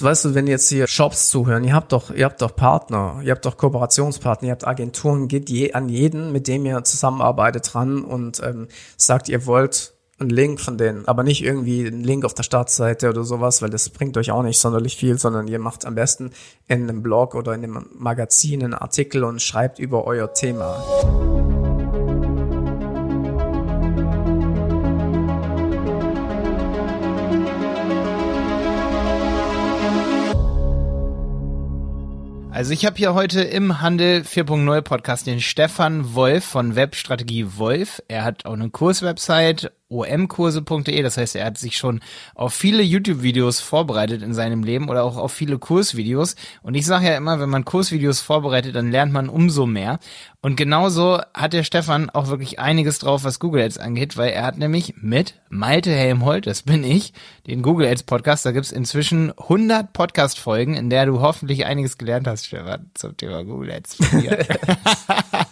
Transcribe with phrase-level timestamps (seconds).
[0.00, 3.32] Weißt du, wenn jetzt hier Shops zuhören, ihr habt doch, ihr habt doch Partner, ihr
[3.32, 8.04] habt doch Kooperationspartner, ihr habt Agenturen, geht je, an jeden, mit dem ihr zusammenarbeitet, ran
[8.04, 12.32] und ähm, sagt, ihr wollt einen Link von denen, aber nicht irgendwie einen Link auf
[12.32, 15.84] der Startseite oder sowas, weil das bringt euch auch nicht sonderlich viel, sondern ihr macht
[15.84, 16.30] am besten
[16.68, 21.57] in einem Blog oder in einem Magazin einen Artikel und schreibt über euer Thema.
[32.58, 38.02] Also ich habe hier heute im Handel 4.0 Podcast den Stefan Wolf von Webstrategie Wolf.
[38.08, 41.02] Er hat auch eine Kurswebsite omkurse.de.
[41.02, 42.00] Das heißt, er hat sich schon
[42.34, 46.36] auf viele YouTube-Videos vorbereitet in seinem Leben oder auch auf viele Kursvideos.
[46.62, 49.98] Und ich sage ja immer, wenn man Kursvideos vorbereitet, dann lernt man umso mehr.
[50.40, 54.44] Und genauso hat der Stefan auch wirklich einiges drauf, was Google Ads angeht, weil er
[54.44, 57.12] hat nämlich mit Malte Helmholt, das bin ich,
[57.46, 62.28] den Google Ads Podcast, da gibt's inzwischen 100 Podcast-Folgen, in der du hoffentlich einiges gelernt
[62.28, 63.98] hast, Stefan, zum Thema Google Ads.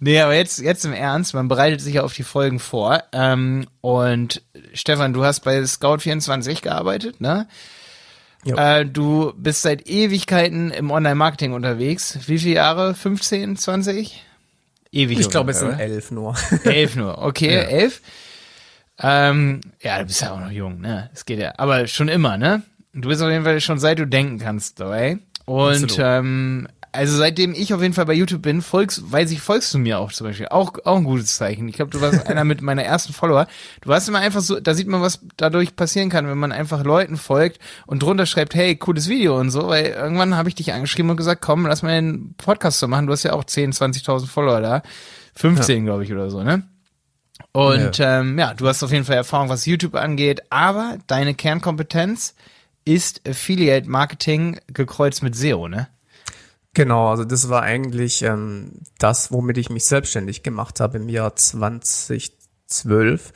[0.00, 3.02] nee, aber jetzt, jetzt im Ernst, man bereitet sich ja auf die Folgen vor.
[3.12, 4.42] Ähm, und
[4.74, 7.46] Stefan, du hast bei Scout24 gearbeitet, ne?
[8.44, 12.18] Äh, du bist seit Ewigkeiten im Online-Marketing unterwegs.
[12.26, 12.94] Wie viele Jahre?
[12.94, 14.24] 15, 20?
[14.90, 15.20] Ewig.
[15.20, 16.34] Ich glaube, es sind elf nur.
[16.64, 17.62] elf nur, okay, ja.
[17.62, 18.02] elf.
[18.98, 21.10] Ähm, ja, du bist ja auch noch jung, ne?
[21.14, 22.62] Es geht ja, aber schon immer, ne?
[22.92, 25.18] Du bist auf jeden Fall schon seit du denken kannst dabei.
[25.46, 29.72] Und ähm, also seitdem ich auf jeden Fall bei YouTube bin, folgst, weiß ich, folgst
[29.72, 30.48] du mir auch zum Beispiel.
[30.48, 31.66] Auch, auch ein gutes Zeichen.
[31.66, 33.46] Ich glaube, du warst einer mit meiner ersten Follower.
[33.80, 36.84] Du warst immer einfach so, da sieht man, was dadurch passieren kann, wenn man einfach
[36.84, 40.72] Leuten folgt und drunter schreibt, hey, cooles Video und so, weil irgendwann habe ich dich
[40.74, 43.06] angeschrieben und gesagt, komm, lass mal einen Podcast zu machen.
[43.06, 44.82] Du hast ja auch 10, 20.000 Follower da.
[45.34, 45.84] 15, ja.
[45.84, 46.62] glaube ich, oder so, ne?
[47.52, 48.20] Und ja.
[48.20, 52.34] Ähm, ja, du hast auf jeden Fall Erfahrung, was YouTube angeht, aber deine Kernkompetenz
[52.84, 55.88] ist Affiliate Marketing gekreuzt mit SEO, ne?
[56.74, 61.36] Genau, also das war eigentlich ähm, das, womit ich mich selbstständig gemacht habe im Jahr
[61.36, 63.32] 2012.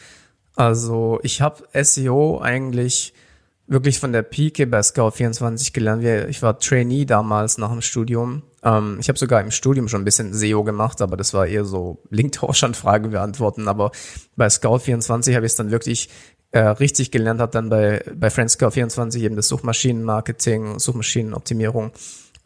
[0.55, 3.13] Also ich habe SEO eigentlich
[3.67, 6.03] wirklich von der Pike bei Scout24 gelernt.
[6.31, 8.43] Ich war Trainee damals nach dem Studium.
[8.63, 11.67] Ähm, ich habe sogar im Studium schon ein bisschen SEO gemacht, aber das war eher
[11.67, 13.69] so Linktauschanfragen beantworten.
[13.69, 13.91] Aber
[14.37, 16.09] bei Scout24 habe ich es dann wirklich
[16.53, 21.93] äh, richtig gelernt, habe dann bei, bei Friendscout24 eben das Suchmaschinenmarketing, Suchmaschinenoptimierung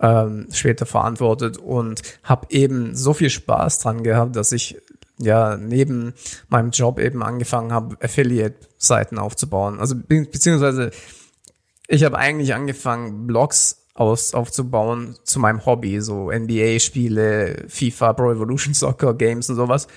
[0.00, 4.78] ähm, später verantwortet und habe eben so viel Spaß dran gehabt, dass ich
[5.18, 6.14] ja neben
[6.48, 9.78] meinem Job eben angefangen habe, Affiliate-Seiten aufzubauen.
[9.78, 10.90] Also be beziehungsweise
[11.86, 18.72] ich habe eigentlich angefangen, Blogs aus, aufzubauen zu meinem Hobby, so NBA-Spiele, FIFA, Pro Evolution
[18.72, 19.88] Soccer, Games und sowas.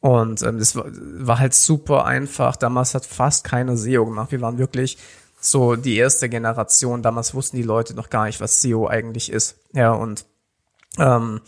[0.00, 2.54] Und ähm, das war, war halt super einfach.
[2.54, 4.30] Damals hat fast keiner SEO gemacht.
[4.30, 4.98] Wir waren wirklich
[5.40, 7.02] so die erste Generation.
[7.02, 9.56] Damals wussten die Leute noch gar nicht, was SEO eigentlich ist.
[9.72, 10.26] Ja, und
[10.98, 11.40] ähm,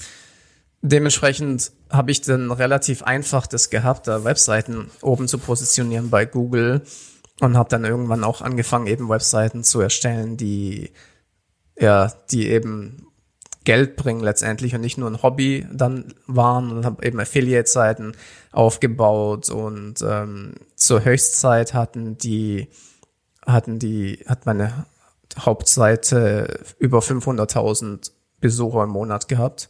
[0.83, 6.83] dementsprechend habe ich dann relativ einfach das gehabt, da Webseiten oben zu positionieren bei Google
[7.41, 10.93] und habe dann irgendwann auch angefangen, eben Webseiten zu erstellen, die
[11.81, 13.07] ja, die eben
[13.65, 18.13] Geld bringen letztendlich und nicht nur ein Hobby dann waren und habe eben Affiliate-Seiten
[18.53, 22.69] aufgebaut und ähm, zur Höchstzeit hatten die
[23.53, 24.87] hatten die, hat meine
[25.39, 29.69] Hauptseite über 500.000 Besucher im Monat gehabt.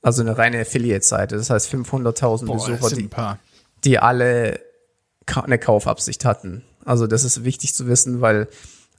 [0.00, 1.36] Also eine reine Affiliate-Seite.
[1.36, 3.10] Das heißt 500.000 Besucher, die,
[3.84, 4.60] die alle
[5.26, 6.64] eine Kaufabsicht hatten.
[6.84, 8.48] Also das ist wichtig zu wissen, weil,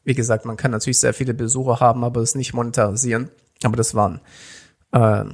[0.03, 3.30] wie gesagt, man kann natürlich sehr viele Besucher haben, aber es nicht monetarisieren.
[3.64, 4.22] Aber das waren
[4.92, 5.25] äh,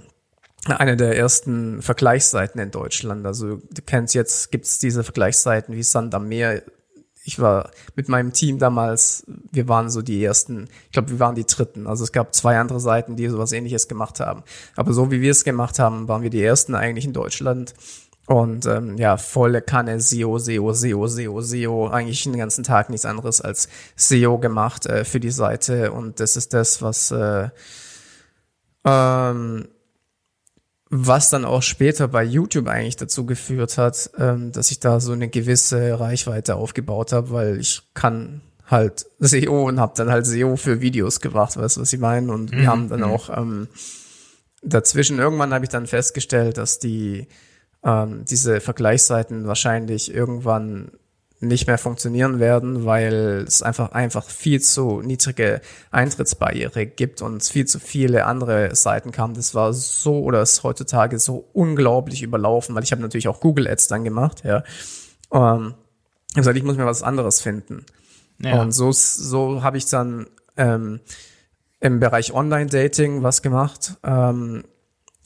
[0.65, 3.25] eine der ersten Vergleichsseiten in Deutschland.
[3.25, 6.63] Also du kennst jetzt, gibt es diese Vergleichsseiten wie Sand am Meer,
[7.25, 11.33] ich war mit meinem Team damals, wir waren so die ersten, ich glaube, wir waren
[11.33, 11.87] die dritten.
[11.87, 14.43] Also es gab zwei andere Seiten, die sowas ähnliches gemacht haben.
[14.75, 17.73] Aber so wie wir es gemacht haben, waren wir die ersten eigentlich in Deutschland.
[18.27, 21.87] Und ähm, ja, volle Kanne SEO, SEO, SEO, SEO, SEO.
[21.87, 25.91] Eigentlich den ganzen Tag nichts anderes als SEO gemacht äh, für die Seite.
[25.91, 27.49] Und das ist das, was äh,
[28.83, 29.67] ähm,
[30.97, 35.11] was dann auch später bei YouTube eigentlich dazu geführt hat, ähm, dass ich da so
[35.11, 40.55] eine gewisse Reichweite aufgebaut habe, weil ich kann halt SEO und habe dann halt SEO
[40.55, 42.31] für Videos gemacht, weißt du, was ich meine?
[42.31, 42.67] Und wir mhm.
[42.67, 43.05] haben dann mhm.
[43.05, 43.67] auch ähm,
[44.63, 47.27] dazwischen, irgendwann habe ich dann festgestellt, dass die
[47.83, 50.91] ähm, diese Vergleichsseiten wahrscheinlich irgendwann
[51.39, 55.61] nicht mehr funktionieren werden, weil es einfach einfach viel zu niedrige
[55.91, 59.33] Eintrittsbarriere gibt und viel zu viele andere Seiten kamen.
[59.33, 63.67] Das war so oder ist heutzutage so unglaublich überlaufen, weil ich habe natürlich auch Google
[63.67, 64.63] Ads dann gemacht, ja.
[65.31, 65.75] Ähm,
[66.29, 67.85] ich gesagt, ich muss mir was anderes finden.
[68.39, 68.61] Ja.
[68.61, 70.27] Und so so habe ich dann
[70.57, 70.99] ähm,
[71.79, 73.95] im Bereich Online-Dating was gemacht.
[74.03, 74.63] Ähm,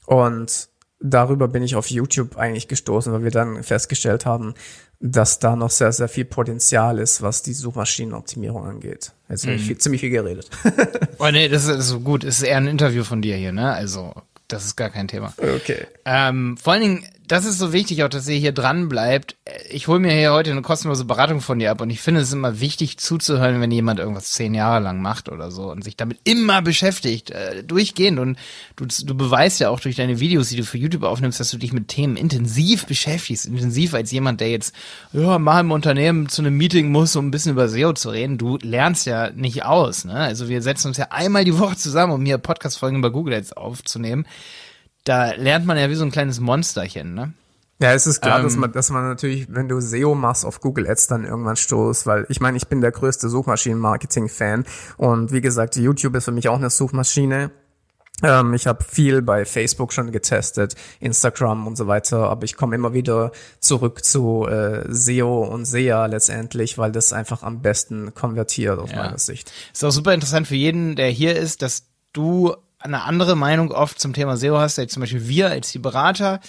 [0.05, 0.69] und
[0.99, 4.53] darüber bin ich auf YouTube eigentlich gestoßen, weil wir dann festgestellt haben,
[4.99, 9.13] dass da noch sehr, sehr viel Potenzial ist, was die Suchmaschinenoptimierung angeht.
[9.29, 10.49] Jetzt habe ich viel, ziemlich viel geredet.
[11.19, 12.23] oh nee, das ist so gut.
[12.23, 13.71] Es ist eher ein Interview von dir hier, ne?
[13.71, 14.13] Also
[14.49, 15.33] das ist gar kein Thema.
[15.37, 15.85] Okay.
[16.05, 19.35] Ähm, vor allen Dingen, das ist so wichtig, auch dass ihr hier dran bleibt.
[19.69, 22.33] Ich hole mir hier heute eine kostenlose Beratung von dir ab und ich finde es
[22.33, 26.17] immer wichtig zuzuhören, wenn jemand irgendwas zehn Jahre lang macht oder so und sich damit
[26.23, 28.17] immer beschäftigt, äh, durchgehend.
[28.17, 28.39] Und
[28.75, 31.57] du, du beweist ja auch durch deine Videos, die du für YouTube aufnimmst, dass du
[31.57, 33.45] dich mit Themen intensiv beschäftigst.
[33.45, 34.73] Intensiv als jemand, der jetzt
[35.13, 38.39] ja, mal im Unternehmen zu einem Meeting muss, um ein bisschen über SEO zu reden.
[38.39, 40.03] Du lernst ja nicht aus.
[40.03, 40.15] Ne?
[40.15, 43.55] Also wir setzen uns ja einmal die Woche zusammen, um hier Podcast-Folgen über Google jetzt
[43.55, 44.25] aufzunehmen
[45.09, 47.33] da lernt man ja wie so ein kleines Monsterchen, ne?
[47.81, 50.59] Ja, es ist klar, ähm, dass man, dass man natürlich, wenn du SEO machst auf
[50.59, 54.65] Google Ads, dann irgendwann stoßt, weil ich meine, ich bin der größte Suchmaschinen-Marketing-Fan
[54.97, 57.49] und wie gesagt, YouTube ist für mich auch eine Suchmaschine.
[58.21, 62.75] Ähm, ich habe viel bei Facebook schon getestet, Instagram und so weiter, aber ich komme
[62.75, 68.77] immer wieder zurück zu äh, SEO und SEA letztendlich, weil das einfach am besten konvertiert
[68.77, 68.97] aus ja.
[68.97, 69.51] meiner Sicht.
[69.73, 73.99] Ist auch super interessant für jeden, der hier ist, dass du eine andere Meinung oft
[73.99, 76.39] zum Thema SEO hast, jetzt zum Beispiel wir als die Berater,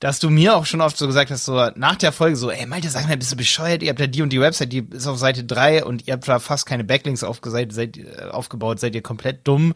[0.00, 2.66] dass du mir auch schon oft so gesagt hast, so nach der Folge so, ey
[2.66, 3.82] Malte, sag mal, bist du bescheuert?
[3.82, 6.28] Ihr habt ja die und die Website, die ist auf Seite drei und ihr habt
[6.28, 9.74] da fast keine Backlinks aufgebaut, seid, äh, aufgebaut, seid ihr komplett dumm.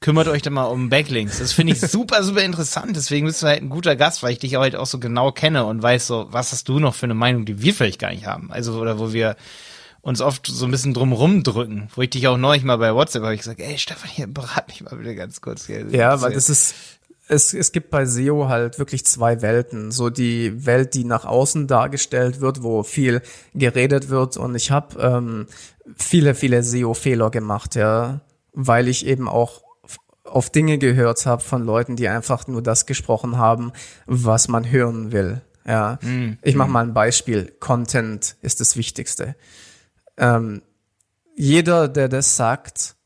[0.00, 1.38] Kümmert euch da mal um Backlinks.
[1.38, 2.94] Das finde ich super, super interessant.
[2.94, 5.64] Deswegen bist du halt ein guter Gast, weil ich dich halt auch so genau kenne
[5.64, 8.26] und weiß so, was hast du noch für eine Meinung, die wir vielleicht gar nicht
[8.26, 8.52] haben.
[8.52, 9.34] Also, oder wo wir
[10.04, 13.22] uns oft so ein bisschen drumrum drücken, wo ich dich auch neulich mal bei WhatsApp
[13.22, 15.86] habe ich gesagt, ey Stefan, hier berat mich mal bitte ganz kurz hier.
[15.90, 16.74] Ja, weil das ist
[17.26, 19.90] es, es gibt bei SEO halt wirklich zwei Welten.
[19.90, 23.22] So die Welt, die nach außen dargestellt wird, wo viel
[23.54, 24.36] geredet wird.
[24.36, 25.46] Und ich habe ähm,
[25.96, 28.20] viele, viele SEO-Fehler gemacht, ja,
[28.52, 29.62] weil ich eben auch
[30.24, 33.72] auf Dinge gehört habe von Leuten, die einfach nur das gesprochen haben,
[34.04, 35.40] was man hören will.
[35.66, 36.72] Ja, mm, ich mache mm.
[36.72, 37.54] mal ein Beispiel.
[37.58, 39.34] Content ist das Wichtigste
[40.16, 40.62] ähm,
[41.36, 42.96] jeder, der das sagt,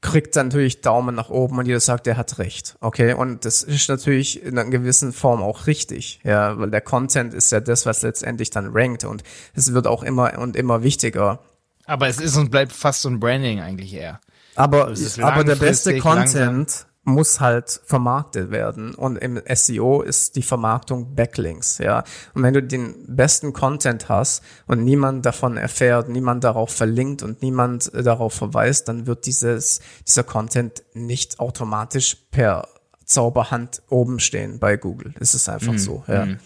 [0.00, 2.76] kriegt dann natürlich Daumen nach oben und jeder sagt, er hat recht.
[2.80, 7.34] Okay, und das ist natürlich in einer gewissen Form auch richtig, ja, weil der Content
[7.34, 9.22] ist ja das, was letztendlich dann rankt und
[9.54, 11.40] es wird auch immer und immer wichtiger.
[11.84, 14.20] Aber es ist und bleibt fast so ein Branding eigentlich eher.
[14.54, 18.94] Aber, also aber der beste Content langsam muss halt vermarktet werden.
[18.94, 22.04] Und im SEO ist die Vermarktung Backlinks, ja.
[22.34, 27.42] Und wenn du den besten Content hast und niemand davon erfährt, niemand darauf verlinkt und
[27.42, 32.68] niemand äh, darauf verweist, dann wird dieses, dieser Content nicht automatisch per
[33.04, 35.14] Zauberhand oben stehen bei Google.
[35.18, 36.26] Es ist einfach mm, so, ja.
[36.26, 36.38] Mm.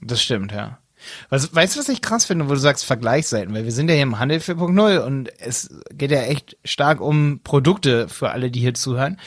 [0.00, 0.78] Das stimmt, ja.
[1.28, 3.54] Was, weißt du, was ich krass finde, wo du sagst Vergleichsseiten?
[3.54, 7.40] Weil wir sind ja hier im Handel 4.0 und es geht ja echt stark um
[7.44, 9.18] Produkte für alle, die hier zuhören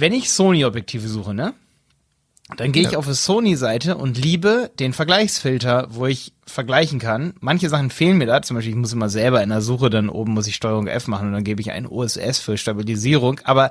[0.00, 1.54] wenn ich Sony-Objektive suche, ne?
[2.56, 2.98] Dann gehe ich ja.
[2.98, 7.34] auf eine Sony-Seite und liebe den Vergleichsfilter, wo ich vergleichen kann.
[7.40, 10.08] Manche Sachen fehlen mir da, zum Beispiel ich muss immer selber in der Suche, dann
[10.08, 13.40] oben muss ich Steuerung F machen und dann gebe ich einen OSS für Stabilisierung.
[13.44, 13.70] Aber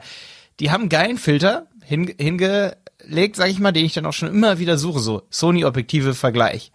[0.59, 4.29] die haben einen geilen Filter hin, hingelegt, sag ich mal, den ich dann auch schon
[4.29, 6.71] immer wieder suche, so Sony-Objektive Vergleich.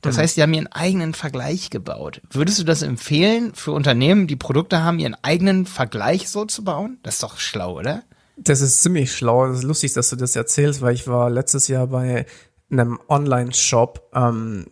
[0.00, 0.22] Das mhm.
[0.22, 2.20] heißt, die haben ihren eigenen Vergleich gebaut.
[2.30, 6.98] Würdest du das empfehlen für Unternehmen, die Produkte haben, ihren eigenen Vergleich so zu bauen?
[7.04, 8.02] Das ist doch schlau, oder?
[8.36, 9.46] Das ist ziemlich schlau.
[9.46, 12.26] Das ist lustig, dass du das erzählst, weil ich war letztes Jahr bei
[12.70, 14.66] einem Online-Shop ähm,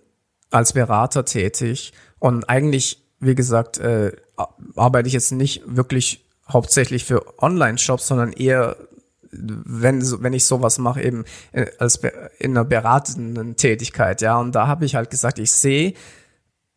[0.51, 4.13] als Berater tätig und eigentlich, wie gesagt, äh,
[4.77, 8.77] arbeite ich jetzt nicht wirklich hauptsächlich für Online-Shops, sondern eher
[9.35, 12.01] wenn wenn ich sowas mache eben äh, als
[12.39, 15.95] in einer beratenden Tätigkeit, ja und da habe ich halt gesagt, ich sehe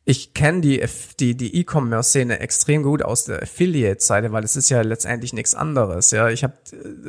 [0.05, 0.83] ich kenne die
[1.19, 6.11] die die E-Commerce-Szene extrem gut aus der Affiliate-Seite, weil es ist ja letztendlich nichts anderes.
[6.11, 6.53] Ja, ich habe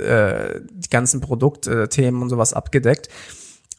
[0.00, 3.08] äh, die ganzen Produktthemen und sowas abgedeckt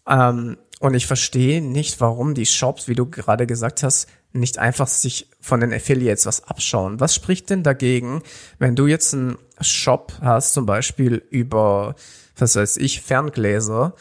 [0.08, 4.88] ähm, und ich verstehe nicht, warum die Shops, wie du gerade gesagt hast, nicht einfach
[4.88, 7.00] sich von den Affiliates was abschauen.
[7.00, 8.22] Was spricht denn dagegen,
[8.60, 11.96] wenn du jetzt einen Shop hast, zum Beispiel über,
[12.38, 13.96] was weiß ich, Ferngläser,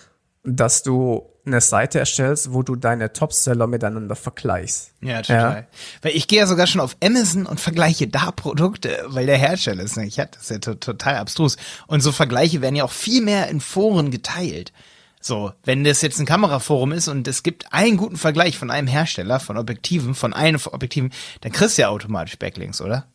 [0.45, 4.93] dass du eine Seite erstellst, wo du deine Topseller miteinander vergleichst.
[5.01, 5.57] Ja, total.
[5.57, 5.67] Ja?
[6.03, 9.83] Weil ich gehe ja sogar schon auf Amazon und vergleiche da Produkte, weil der Hersteller
[9.83, 10.19] ist nicht.
[10.19, 11.57] Das ist ja total abstrus.
[11.87, 14.73] Und so Vergleiche werden ja auch viel mehr in Foren geteilt.
[15.21, 18.87] So, wenn das jetzt ein Kameraforum ist und es gibt einen guten Vergleich von einem
[18.87, 23.07] Hersteller, von Objektiven, von einem Objektiven, dann kriegst du ja automatisch Backlinks, oder?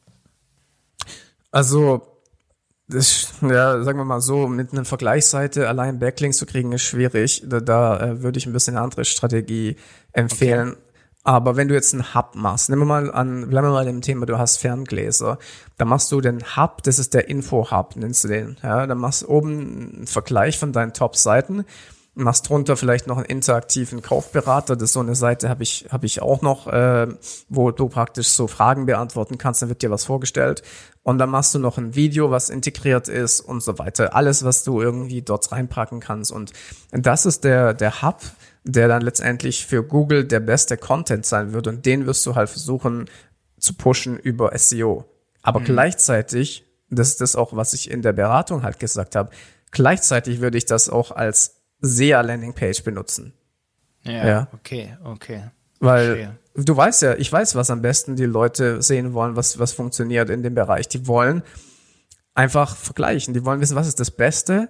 [1.51, 2.10] Also,
[2.91, 7.43] das, ja, sagen wir mal so, mit einer Vergleichsseite allein Backlinks zu kriegen, ist schwierig.
[7.45, 9.75] Da, da äh, würde ich ein bisschen eine andere Strategie
[10.11, 10.71] empfehlen.
[10.71, 10.81] Okay.
[11.23, 14.01] Aber wenn du jetzt einen Hub machst, nehmen wir mal an, bleiben wir mal dem
[14.01, 15.37] Thema, du hast Ferngläser,
[15.77, 18.57] dann machst du den Hub, das ist der Info-Hub, nennst du den.
[18.63, 21.65] Ja, dann machst du oben einen Vergleich von deinen Top-Seiten,
[22.13, 24.75] machst drunter vielleicht noch einen interaktiven Kaufberater.
[24.75, 27.07] Das ist so eine Seite habe ich habe ich auch noch, äh,
[27.47, 29.61] wo du praktisch so Fragen beantworten kannst.
[29.61, 30.61] Dann wird dir was vorgestellt
[31.03, 34.15] und dann machst du noch ein Video, was integriert ist und so weiter.
[34.15, 36.51] Alles, was du irgendwie dort reinpacken kannst und
[36.91, 38.21] das ist der der Hub
[38.63, 42.49] der dann letztendlich für Google der beste Content sein wird und den wirst du halt
[42.49, 43.09] versuchen
[43.59, 45.05] zu pushen über SEO.
[45.41, 45.65] Aber mhm.
[45.65, 49.31] gleichzeitig, das ist das auch, was ich in der Beratung halt gesagt habe,
[49.71, 53.33] gleichzeitig würde ich das auch als SEA-Landing-Page benutzen.
[54.03, 55.43] Ja, ja, okay, okay.
[55.79, 56.37] Weil Verstehe.
[56.55, 60.29] du weißt ja, ich weiß, was am besten die Leute sehen wollen, was, was funktioniert
[60.29, 60.87] in dem Bereich.
[60.87, 61.43] Die wollen
[62.33, 63.33] einfach vergleichen.
[63.33, 64.69] Die wollen wissen, was ist das Beste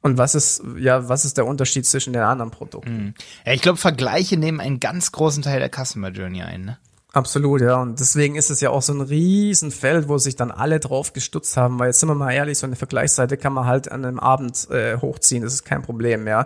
[0.00, 2.90] und was ist, ja, was ist der Unterschied zwischen den anderen Produkten?
[2.90, 3.14] Hm.
[3.46, 6.78] Ja, ich glaube, Vergleiche nehmen einen ganz großen Teil der Customer Journey ein, ne?
[7.14, 7.80] Absolut, ja.
[7.80, 11.56] Und deswegen ist es ja auch so ein Riesenfeld, wo sich dann alle drauf gestutzt
[11.56, 14.18] haben, weil jetzt sind wir mal ehrlich, so eine Vergleichsseite kann man halt an einem
[14.18, 16.42] Abend äh, hochziehen, das ist kein Problem, ja.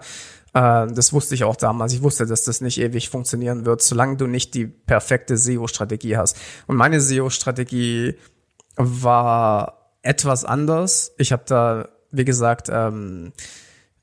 [0.53, 1.95] Äh, das wusste ich auch damals.
[1.95, 6.37] Ich wusste, dass das nicht ewig funktionieren wird, solange du nicht die perfekte SEO-Strategie hast.
[6.67, 8.17] Und meine SEO-Strategie
[8.77, 11.13] war etwas anders.
[11.17, 13.33] Ich habe da wie gesagt, ähm,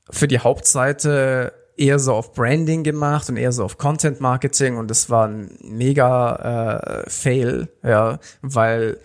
[0.08, 4.90] für die Hauptseite eher so auf Branding gemacht und eher so auf Content Marketing und
[4.90, 8.98] das war ein mega äh, Fail, ja, weil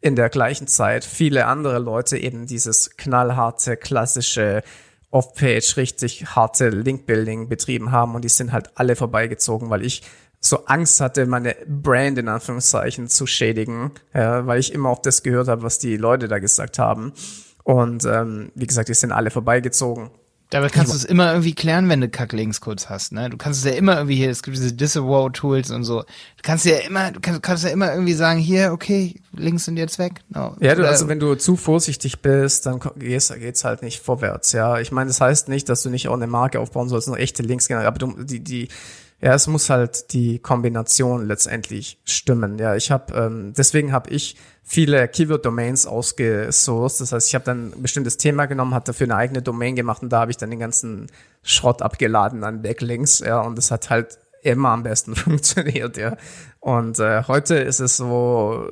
[0.00, 4.62] in der gleichen Zeit viele andere Leute eben dieses knallharte, klassische
[5.10, 10.02] Off-Page, richtig harte Link-Building betrieben haben und die sind halt alle vorbeigezogen, weil ich
[10.40, 15.22] so Angst hatte, meine Brand in Anführungszeichen zu schädigen, ja, weil ich immer auf das
[15.22, 17.12] gehört habe, was die Leute da gesagt haben.
[17.64, 20.10] Und ähm, wie gesagt, die sind alle vorbeigezogen.
[20.50, 23.28] Dabei kannst du es immer irgendwie klären, wenn du Kacklinks kurz hast, ne?
[23.30, 26.02] Du kannst es ja immer irgendwie hier, es gibt diese Disavow-Tools und so.
[26.02, 29.76] Du kannst ja immer, du kannst, kannst ja immer irgendwie sagen, hier, okay, Links sind
[29.76, 30.20] jetzt weg.
[30.28, 30.56] No.
[30.60, 34.78] Ja, du, also wenn du zu vorsichtig bist, dann geht's, geht's halt nicht vorwärts, ja.
[34.78, 37.42] Ich meine, das heißt nicht, dass du nicht auch eine Marke aufbauen sollst, nur echte
[37.42, 38.68] Links generell, aber du, die, die,
[39.20, 42.58] ja, es muss halt die Kombination letztendlich stimmen.
[42.58, 44.36] Ja, ich habe ähm, deswegen habe ich
[44.68, 47.00] viele Keyword-Domains ausgesourced.
[47.00, 50.02] Das heißt, ich habe dann ein bestimmtes Thema genommen, habe dafür eine eigene Domain gemacht
[50.02, 51.06] und da habe ich dann den ganzen
[51.42, 53.20] Schrott abgeladen an Backlinks.
[53.20, 55.96] Ja, und das hat halt immer am besten funktioniert.
[55.96, 56.16] Ja,
[56.58, 58.68] und äh, heute ist es so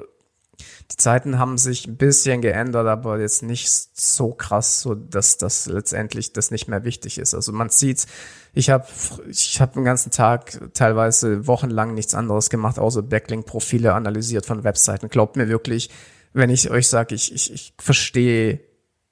[0.90, 5.66] die Zeiten haben sich ein bisschen geändert, aber jetzt nicht so krass, so dass das
[5.66, 7.34] letztendlich das nicht mehr wichtig ist.
[7.34, 8.06] Also man sieht,
[8.52, 8.86] ich habe
[9.28, 15.08] ich hab den ganzen Tag teilweise wochenlang nichts anderes gemacht, außer Backlink-Profile analysiert von Webseiten.
[15.08, 15.90] Glaubt mir wirklich,
[16.32, 18.60] wenn ich euch sage, ich, ich, ich verstehe,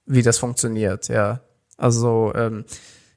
[0.05, 1.09] wie das funktioniert.
[1.09, 1.41] Ja,
[1.79, 2.65] also ähm,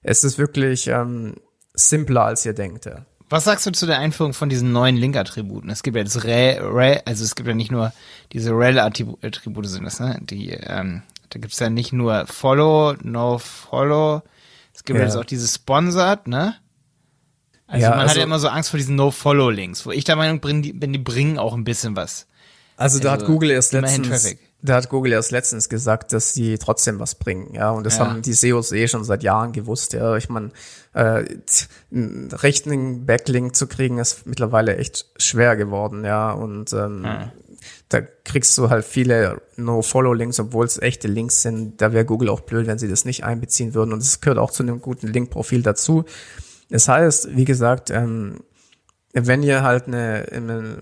[0.02, 1.36] es ist wirklich ähm,
[1.74, 2.86] simpler, als ihr denkt.
[2.86, 3.06] Ja.
[3.30, 5.70] Was sagst du zu der Einführung von diesen neuen Link-Attributen?
[5.70, 7.92] Es gibt ja das Rel, Rel, also es gibt ja nicht nur
[8.32, 10.20] diese Rel-Attribute sind das, ne?
[10.22, 14.22] Die, ähm, da gibt's ja nicht nur Follow, No Follow.
[14.74, 16.56] Es gibt ja jetzt auch dieses Sponsored, ne?
[17.68, 20.16] Also ja, man also, hat ja immer so Angst vor diesen No-Follow-Links, wo ich der
[20.16, 22.28] Meinung bin, die, die bringen auch ein bisschen was.
[22.78, 26.12] Also, also da hat also Google erst letztens, Traffic da hat Google erst letztens gesagt,
[26.12, 27.72] dass sie trotzdem was bringen, ja.
[27.72, 28.08] Und das ja.
[28.08, 30.16] haben die SEOs eh schon seit Jahren gewusst, ja.
[30.18, 30.52] Ich meine,
[30.94, 31.24] äh,
[31.92, 36.32] einen rechten Backlink zu kriegen, ist mittlerweile echt schwer geworden, ja.
[36.32, 37.32] Und ähm, ja.
[37.90, 41.82] da kriegst du halt viele No-Follow-Links, obwohl es echte Links sind.
[41.82, 43.94] Da wäre Google auch blöd, wenn sie das nicht einbeziehen würden.
[43.94, 46.06] Und es gehört auch zu einem guten Link-Profil dazu.
[46.70, 48.42] Das heißt, wie gesagt, ähm,
[49.14, 50.82] wenn ihr halt eine, eine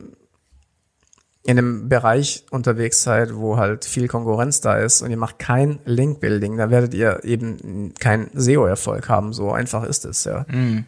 [1.46, 5.80] in einem Bereich unterwegs seid, wo halt viel Konkurrenz da ist und ihr macht kein
[5.84, 9.34] Link-Building, dann werdet ihr eben keinen SEO-Erfolg haben.
[9.34, 10.46] So einfach ist es, ja.
[10.50, 10.86] Mhm.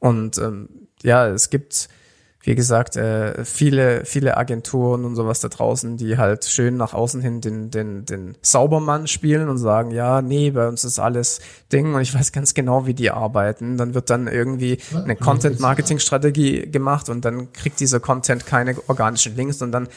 [0.00, 0.68] Und ähm,
[1.02, 1.88] ja, es gibt
[2.44, 7.20] wie gesagt, äh, viele, viele Agenturen und sowas da draußen, die halt schön nach außen
[7.20, 11.40] hin den, den, den Saubermann spielen und sagen, ja, nee, bei uns ist alles
[11.72, 13.76] Ding und ich weiß ganz genau, wie die arbeiten.
[13.76, 19.62] Dann wird dann irgendwie eine Content-Marketing-Strategie gemacht und dann kriegt dieser Content keine organischen Links
[19.62, 19.88] und dann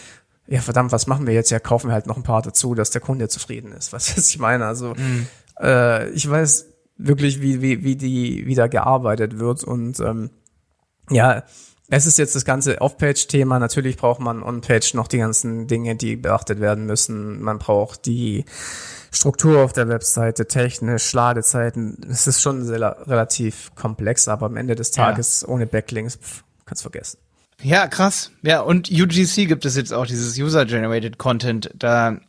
[0.48, 1.50] ja, verdammt, was machen wir jetzt?
[1.50, 3.94] Ja, kaufen wir halt noch ein paar dazu, dass der Kunde zufrieden ist.
[3.94, 4.68] Was, was ich meine?
[4.68, 5.26] Also, mhm.
[5.60, 10.30] äh, ich weiß wirklich, wie, wie, wie die, wie da gearbeitet wird und ähm,
[11.10, 11.44] ja,
[11.90, 13.60] es ist jetzt das ganze Off-Page-Thema.
[13.60, 17.42] Natürlich braucht man On-Page noch die ganzen Dinge, die beachtet werden müssen.
[17.42, 18.46] Man braucht die
[19.12, 21.98] Struktur auf der Webseite, technisch, Ladezeiten.
[22.10, 25.48] Es ist schon sehr, relativ komplex, aber am Ende des Tages ja.
[25.48, 27.20] ohne Backlinks pff, kannst vergessen.
[27.62, 28.32] Ja, krass.
[28.42, 31.70] Ja, und UGC gibt es jetzt auch, dieses User-Generated Content.
[31.76, 32.20] Da,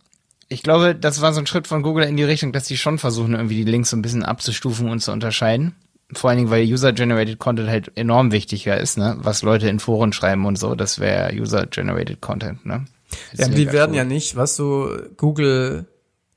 [0.48, 2.98] ich glaube, das war so ein Schritt von Google in die Richtung, dass sie schon
[2.98, 5.74] versuchen, irgendwie die Links so ein bisschen abzustufen und zu unterscheiden.
[6.12, 9.16] Vor allen Dingen, weil User-Generated Content halt enorm wichtiger ist, ne?
[9.18, 12.84] Was Leute in Foren schreiben und so, das wäre User-Generated Content, ne?
[13.32, 13.96] Ja, die werden cool.
[13.98, 15.86] ja nicht, was du, Google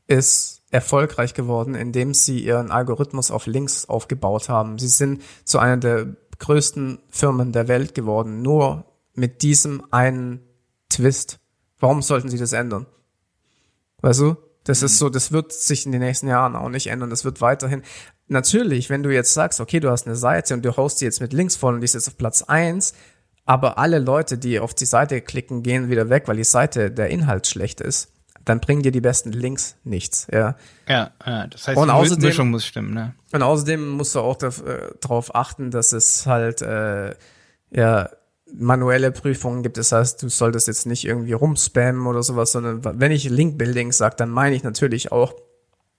[0.07, 4.77] ist erfolgreich geworden, indem sie ihren Algorithmus auf Links aufgebaut haben.
[4.77, 10.41] Sie sind zu einer der größten Firmen der Welt geworden, nur mit diesem einen
[10.89, 11.39] Twist.
[11.79, 12.85] Warum sollten sie das ändern?
[14.01, 14.37] Weißt du?
[14.63, 14.85] Das mhm.
[14.85, 17.09] ist so, das wird sich in den nächsten Jahren auch nicht ändern.
[17.09, 17.83] Das wird weiterhin.
[18.29, 21.19] Natürlich, wenn du jetzt sagst, okay, du hast eine Seite und du haust die jetzt
[21.19, 22.93] mit Links voll und die ist jetzt auf Platz eins,
[23.45, 27.09] aber alle Leute, die auf die Seite klicken, gehen wieder weg, weil die Seite, der
[27.09, 28.13] Inhalt schlecht ist,
[28.45, 30.55] dann bringen dir die besten Links nichts, ja.
[30.87, 33.15] Ja, ja das heißt, und die außerdem, Mischung muss stimmen, ne?
[33.31, 37.15] Und außerdem musst du auch darauf äh, achten, dass es halt, äh,
[37.71, 38.09] ja,
[38.53, 39.77] manuelle Prüfungen gibt.
[39.77, 44.15] Das heißt, du solltest jetzt nicht irgendwie rumspammen oder sowas, sondern wenn ich Link-Building sage,
[44.17, 45.33] dann meine ich natürlich auch,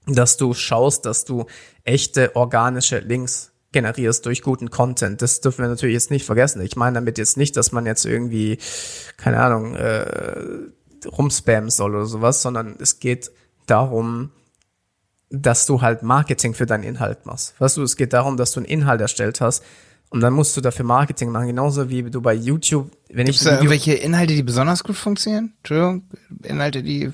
[0.07, 1.47] dass du schaust, dass du
[1.85, 5.23] echte organische Links generierst durch guten Content.
[5.23, 6.61] Das dürfen wir natürlich jetzt nicht vergessen.
[6.63, 8.59] Ich meine damit jetzt nicht, dass man jetzt irgendwie,
[9.17, 10.69] keine Ahnung, äh,
[11.07, 13.31] rumspammen soll oder sowas, sondern es geht
[13.67, 14.31] darum,
[15.31, 17.55] dass du halt Marketing für deinen Inhalt machst.
[17.61, 19.63] Weißt du, es geht darum, dass du einen Inhalt erstellt hast,
[20.11, 23.47] und dann musst du dafür Marketing machen, genauso wie du bei YouTube, wenn Gibt's ich.
[23.47, 25.55] da irgendwelche Inhalte, die besonders gut funktionieren?
[25.59, 26.03] Entschuldigung,
[26.43, 27.13] Inhalte, die.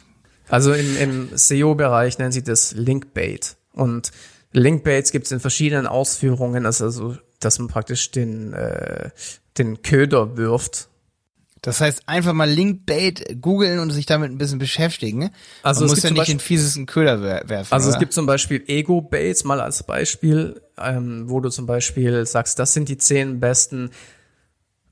[0.48, 3.56] Also im, im SEO-Bereich nennen sie das Linkbait.
[3.72, 4.12] Und
[4.52, 9.10] Linkbaits gibt es in verschiedenen Ausführungen, also, also dass man praktisch den, äh,
[9.58, 10.88] den Köder wirft
[11.66, 15.30] das heißt, einfach mal Linkbait googeln und sich damit ein bisschen beschäftigen.
[15.64, 17.72] Also Man muss ja nicht Beispiel, den fiesesten Köder werfen.
[17.72, 17.96] Also oder?
[17.96, 22.72] es gibt zum Beispiel Ego-Baits mal als Beispiel, ähm, wo du zum Beispiel sagst, das
[22.72, 23.90] sind die zehn besten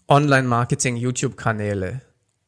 [0.09, 2.01] Online-Marketing-YouTube-Kanäle.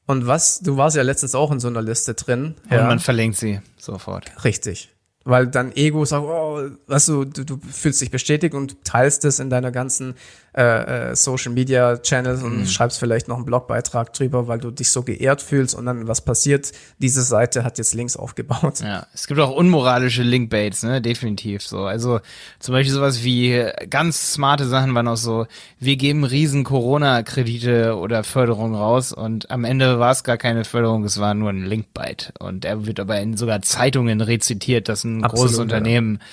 [0.07, 2.55] Und was, du warst ja letztens auch in so einer Liste drin.
[2.71, 2.87] Und ja.
[2.87, 4.45] man verlinkt sie sofort.
[4.45, 4.91] Richtig
[5.27, 9.41] weil dann Ego sagt, oh, weißt du, du, du fühlst dich bestätigt und teilst es
[9.41, 10.15] in deiner ganzen
[10.57, 12.67] äh, äh, Social Media Channels und mhm.
[12.67, 16.23] schreibst vielleicht noch einen Blogbeitrag drüber, weil du dich so geehrt fühlst und dann was
[16.23, 16.73] passiert?
[16.99, 18.81] Diese Seite hat jetzt Links aufgebaut.
[18.81, 21.81] Ja, es gibt auch unmoralische Linkbaits, ne, definitiv so.
[21.81, 22.21] Also
[22.59, 25.47] zum Beispiel sowas wie ganz smarte Sachen waren auch so,
[25.79, 31.05] wir geben riesen Corona-Kredite oder Förderung raus und am Ende war es gar keine Förderung,
[31.05, 35.23] es war nur ein Linkbait und er wird aber in sogar Zeitungen rezitiert, dass ein
[35.23, 36.27] Absolut, großes Unternehmen ja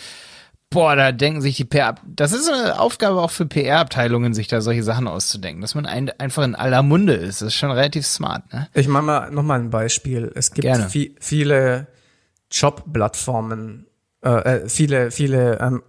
[0.73, 4.61] Boah, da denken sich die PR, das ist eine Aufgabe auch für PR-Abteilungen, sich da
[4.61, 7.41] solche Sachen auszudenken, dass man ein, einfach in aller Munde ist.
[7.41, 8.67] Das ist schon relativ smart, ne?
[8.73, 10.31] Ich mache mal noch mal ein Beispiel.
[10.35, 11.87] Es gibt vi viele
[12.51, 13.87] Job-Plattformen,
[14.23, 15.83] äh, äh, viele, viele, ähm,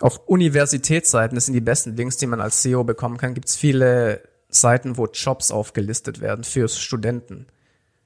[0.00, 3.56] auf Universitätsseiten, das sind die besten Links, die man als SEO bekommen kann, gibt es
[3.56, 7.46] viele Seiten, wo Jobs aufgelistet werden für Studenten.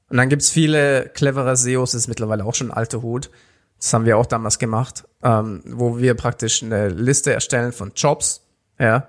[0.08, 3.30] Und dann gibt es viele clevere SEOs, das ist mittlerweile auch schon alte Hut,
[3.78, 8.42] das haben wir auch damals gemacht, ähm, wo wir praktisch eine Liste erstellen von Jobs,
[8.78, 9.08] ja,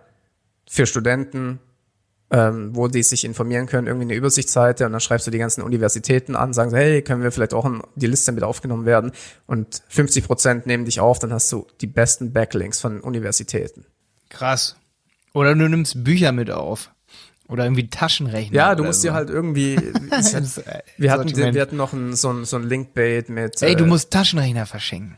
[0.69, 1.60] für Studenten,
[2.30, 5.62] ähm, wo die sich informieren können, irgendwie eine Übersichtsseite und dann schreibst du die ganzen
[5.62, 9.13] Universitäten an, sagen so, hey, können wir vielleicht auch in die Liste mit aufgenommen werden
[9.45, 13.86] und 50 Prozent nehmen dich auf, dann hast du die besten Backlinks von Universitäten.
[14.30, 14.75] Krass.
[15.34, 16.91] Oder du nimmst Bücher mit auf.
[17.47, 18.55] Oder irgendwie Taschenrechner.
[18.55, 19.10] Ja, du musst so.
[19.10, 19.75] dir halt irgendwie.
[20.17, 23.62] Äh, wir, hatten, wir hatten noch ein, so ein, so ein Linkbait mit.
[23.62, 25.17] Ey, du äh, musst Taschenrechner verschenken.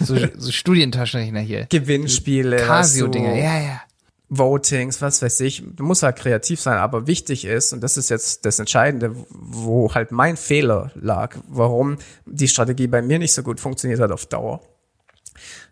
[0.00, 1.66] So, so Studientaschenrechner hier.
[1.66, 2.56] Gewinnspiele.
[2.56, 3.82] Casio-Dinger, ja, ja.
[4.28, 5.64] Votings, was weiß ich.
[5.66, 9.92] Du musst halt kreativ sein, aber wichtig ist, und das ist jetzt das Entscheidende, wo
[9.92, 14.26] halt mein Fehler lag, warum die Strategie bei mir nicht so gut funktioniert hat auf
[14.26, 14.60] Dauer.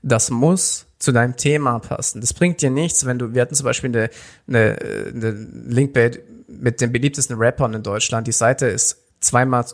[0.02, 2.20] Das muss zu deinem Thema passen.
[2.20, 4.10] Das bringt dir nichts, wenn du, wir hatten zum Beispiel eine,
[4.46, 4.78] eine,
[5.12, 5.30] eine
[5.66, 8.28] Linkbait mit den beliebtesten Rappern in Deutschland.
[8.28, 9.64] Die Seite ist zweimal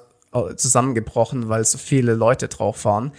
[0.57, 3.13] zusammengebrochen, weil so viele Leute drauf waren.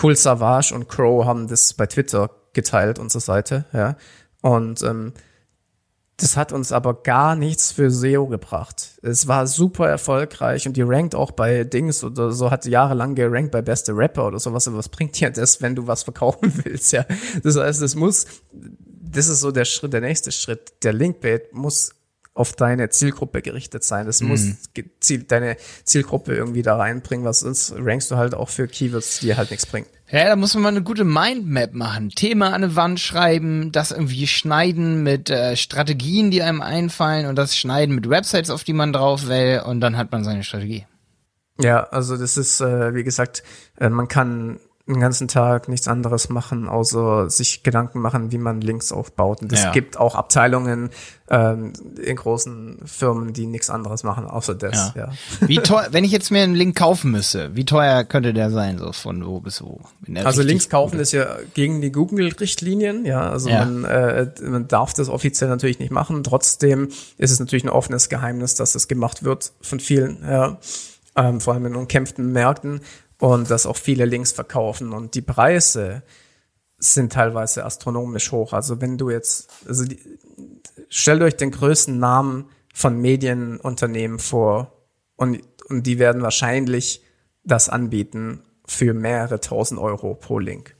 [0.00, 3.96] Cool Savage und Crow haben das bei Twitter geteilt, unsere Seite, ja.
[4.42, 5.14] Und ähm,
[6.18, 8.98] das hat uns aber gar nichts für SEO gebracht.
[9.02, 13.52] Es war super erfolgreich und die rankt auch bei Dings oder so, hat jahrelang gerankt
[13.52, 14.66] bei beste Rapper oder sowas.
[14.66, 17.04] Aber was bringt dir das, wenn du was verkaufen willst, ja?
[17.44, 20.72] Das heißt, es muss, das ist so der Schritt, der nächste Schritt.
[20.82, 21.94] Der Linkbait muss
[22.38, 24.06] auf deine Zielgruppe gerichtet sein.
[24.06, 24.28] Das mhm.
[24.28, 24.46] muss
[25.00, 29.34] Ziel, deine Zielgruppe irgendwie da reinbringen, was sonst rankst du halt auch für Keywords, die
[29.34, 29.86] halt nichts bringen.
[30.10, 32.10] Ja, da muss man mal eine gute Mindmap machen.
[32.10, 37.36] Thema an eine Wand schreiben, das irgendwie schneiden mit äh, Strategien, die einem einfallen und
[37.36, 40.86] das schneiden mit Websites, auf die man drauf will und dann hat man seine Strategie.
[41.60, 43.42] Ja, also das ist, äh, wie gesagt,
[43.80, 44.60] äh, man kann
[44.94, 49.42] den ganzen Tag nichts anderes machen, außer sich Gedanken machen, wie man Links aufbaut.
[49.42, 49.70] Und es ja.
[49.70, 50.90] gibt auch Abteilungen
[51.28, 54.94] ähm, in großen Firmen, die nichts anderes machen, außer das.
[54.94, 55.08] Ja.
[55.08, 55.12] ja.
[55.46, 58.78] Wie teuer, wenn ich jetzt mir einen Link kaufen müsste, wie teuer könnte der sein,
[58.78, 59.80] so von wo bis wo?
[60.24, 61.02] Also Links kaufen gute.
[61.02, 63.28] ist ja gegen die Google-Richtlinien, ja.
[63.28, 63.64] Also ja.
[63.64, 66.24] Man, äh, man darf das offiziell natürlich nicht machen.
[66.24, 70.58] Trotzdem ist es natürlich ein offenes Geheimnis, dass das gemacht wird von vielen, ja.
[71.14, 72.80] Ähm, vor allem in umkämpften Märkten
[73.18, 76.02] und dass auch viele Links verkaufen und die Preise
[76.78, 78.52] sind teilweise astronomisch hoch.
[78.52, 79.98] Also wenn du jetzt, also die,
[80.88, 84.72] stellt euch den größten Namen von Medienunternehmen vor
[85.16, 87.02] und, und die werden wahrscheinlich
[87.42, 90.76] das anbieten für mehrere tausend Euro pro Link.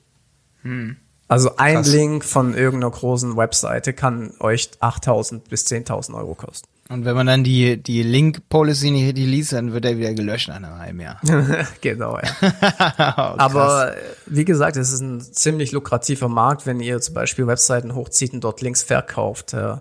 [0.62, 0.96] Hm.
[1.27, 1.92] Also ein Krass.
[1.92, 6.68] Link von irgendeiner großen Webseite kann euch 8000 bis 10.000 Euro kosten.
[6.90, 10.57] Und wenn man dann die, die Link-Policy nicht liest, dann wird er wieder gelöscht nach
[10.57, 11.20] einem halben Jahr.
[11.83, 12.22] genau, ja.
[13.35, 17.94] oh, Aber wie gesagt, es ist ein ziemlich lukrativer Markt, wenn ihr zum Beispiel Webseiten
[17.94, 19.53] hochzieht und dort Links verkauft.
[19.53, 19.77] Äh,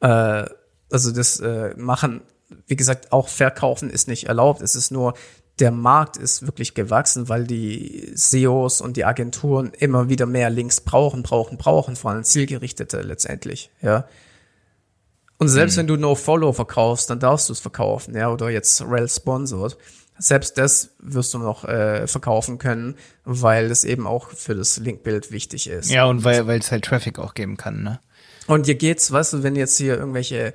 [0.00, 2.20] also das äh, machen,
[2.66, 4.60] wie gesagt, auch verkaufen ist nicht erlaubt.
[4.60, 5.14] Es ist nur,
[5.60, 10.82] der Markt ist wirklich gewachsen, weil die SEOs und die Agenturen immer wieder mehr Links
[10.82, 14.04] brauchen, brauchen, brauchen, vor allem zielgerichtete letztendlich, ja.
[15.38, 15.80] Und selbst mhm.
[15.80, 19.76] wenn du No-Follow verkaufst, dann darfst du es verkaufen, ja, oder jetzt Rel sponsored.
[20.18, 25.30] Selbst das wirst du noch äh, verkaufen können, weil es eben auch für das Linkbild
[25.30, 25.90] wichtig ist.
[25.90, 28.00] Ja, und weil weil es halt Traffic auch geben kann, ne?
[28.48, 30.54] Und hier geht's, weißt du, wenn jetzt hier irgendwelche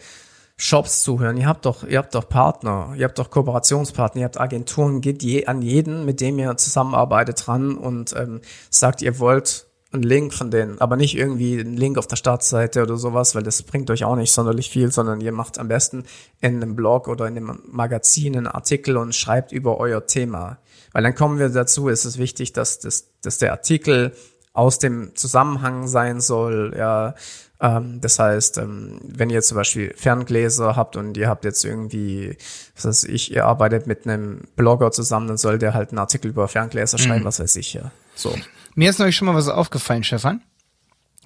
[0.57, 4.39] Shops zuhören, ihr habt doch, ihr habt doch Partner, ihr habt doch Kooperationspartner, ihr habt
[4.39, 9.67] Agenturen, geht je, an jeden, mit dem ihr zusammenarbeitet dran und ähm, sagt, ihr wollt
[9.93, 13.43] einen Link von denen, aber nicht irgendwie einen Link auf der Startseite oder sowas, weil
[13.43, 16.05] das bringt euch auch nicht sonderlich viel, sondern ihr macht am besten
[16.41, 20.57] in einem Blog oder in einem Magazin einen Artikel und schreibt über euer Thema.
[20.91, 24.13] Weil dann kommen wir dazu, ist es wichtig, dass, das, dass der Artikel
[24.53, 27.15] aus dem Zusammenhang sein soll, ja,
[27.63, 32.37] ähm, das heißt, ähm, wenn ihr zum Beispiel Ferngläser habt und ihr habt jetzt irgendwie,
[32.75, 36.29] was weiß ich, ihr arbeitet mit einem Blogger zusammen, dann soll der halt einen Artikel
[36.29, 37.27] über Ferngläser schreiben, mhm.
[37.27, 37.91] was weiß ich, ja.
[38.15, 38.35] So.
[38.75, 40.41] Mir ist neulich schon mal was aufgefallen, Stefan.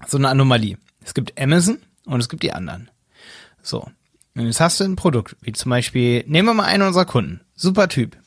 [0.05, 0.77] So eine Anomalie.
[1.03, 2.89] Es gibt Amazon und es gibt die anderen.
[3.61, 3.89] So.
[4.35, 7.41] Und jetzt hast du ein Produkt, wie zum Beispiel, nehmen wir mal einen unserer Kunden.
[7.55, 8.17] Super Typ.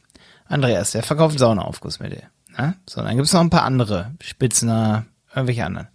[0.46, 2.22] Andreas, der verkauft Saunaaufgussmittel.
[2.56, 2.74] Ja?
[2.88, 4.12] So, dann gibt's noch ein paar andere.
[4.20, 5.88] Spitzner, irgendwelche anderen.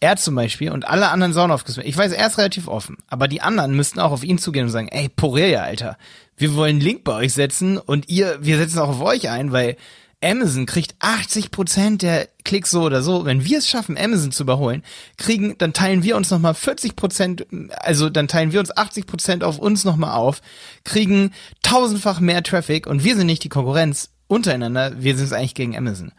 [0.00, 1.88] Er zum Beispiel und alle anderen Saunaaufgussmittel.
[1.88, 4.70] Ich weiß, er ist relativ offen, aber die anderen müssten auch auf ihn zugehen und
[4.70, 5.96] sagen, ey, Porelia, Alter,
[6.36, 9.52] wir wollen einen Link bei euch setzen und ihr, wir setzen auch auf euch ein,
[9.52, 9.76] weil
[10.26, 13.24] Amazon kriegt 80 Prozent der Klicks so oder so.
[13.24, 14.82] Wenn wir es schaffen, Amazon zu überholen,
[15.16, 17.46] kriegen, dann teilen wir uns nochmal 40 Prozent,
[17.78, 20.42] also dann teilen wir uns 80 Prozent auf uns nochmal auf,
[20.84, 25.54] kriegen tausendfach mehr Traffic und wir sind nicht die Konkurrenz untereinander, wir sind es eigentlich
[25.54, 26.12] gegen Amazon.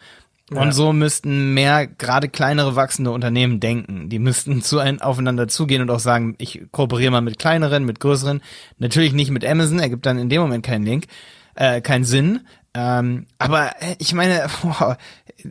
[0.52, 0.62] Ja.
[0.62, 4.08] Und so müssten mehr, gerade kleinere wachsende Unternehmen denken.
[4.08, 8.00] Die müssten zu ein, aufeinander zugehen und auch sagen, ich kooperiere mal mit kleineren, mit
[8.00, 8.42] größeren.
[8.78, 11.08] Natürlich nicht mit Amazon, ergibt dann in dem Moment keinen Link,
[11.56, 12.48] äh, keinen Sinn.
[12.80, 14.98] Ähm, aber äh, ich meine, boah,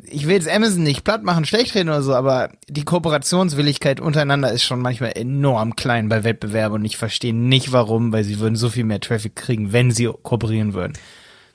[0.04, 4.52] ich will jetzt Amazon nicht platt machen, schlecht reden oder so, aber die Kooperationswilligkeit untereinander
[4.52, 8.54] ist schon manchmal enorm klein bei Wettbewerben und ich verstehe nicht warum, weil sie würden
[8.54, 10.92] so viel mehr Traffic kriegen, wenn sie kooperieren würden.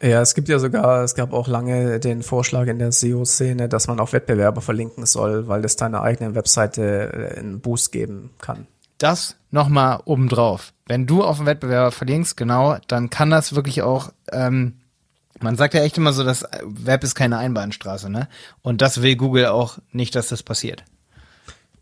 [0.01, 3.87] Ja, es gibt ja sogar, es gab auch lange den Vorschlag in der SEO-Szene, dass
[3.87, 8.67] man auf Wettbewerber verlinken soll, weil das deiner eigenen Webseite äh, einen Boost geben kann.
[8.97, 10.73] Das nochmal obendrauf.
[10.85, 14.80] Wenn du auf einen Wettbewerber verlinkst, genau, dann kann das wirklich auch ähm,
[15.41, 18.27] man sagt ja echt immer so, das Web ist keine Einbahnstraße, ne?
[18.61, 20.83] Und das will Google auch nicht, dass das passiert.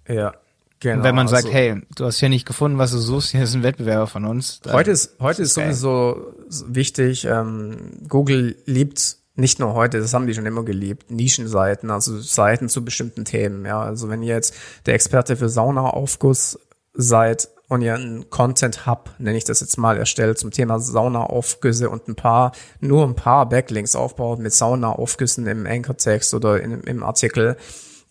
[0.07, 0.33] Ja,
[0.79, 0.97] genau.
[0.97, 3.43] Und wenn man sagt, also, hey, du hast hier nicht gefunden, was du suchst, hier
[3.43, 4.61] ist ein Wettbewerber von uns.
[4.67, 10.27] Heute ist, heute ist, ist sowieso wichtig, ähm, Google liebt nicht nur heute, das haben
[10.27, 13.81] die schon immer geliebt, Nischenseiten, also Seiten zu bestimmten Themen, ja.
[13.81, 14.53] Also wenn ihr jetzt
[14.85, 16.59] der Experte für Saunaaufguss
[16.93, 21.89] seid, und ihr einen Content Hub, nenne ich das jetzt mal, erstellt zum Thema Saunaaufgüsse
[21.89, 22.51] und ein paar,
[22.81, 27.55] nur ein paar Backlinks aufbaut mit Saunaaufgüssen im Anchor-Text oder in, im Artikel,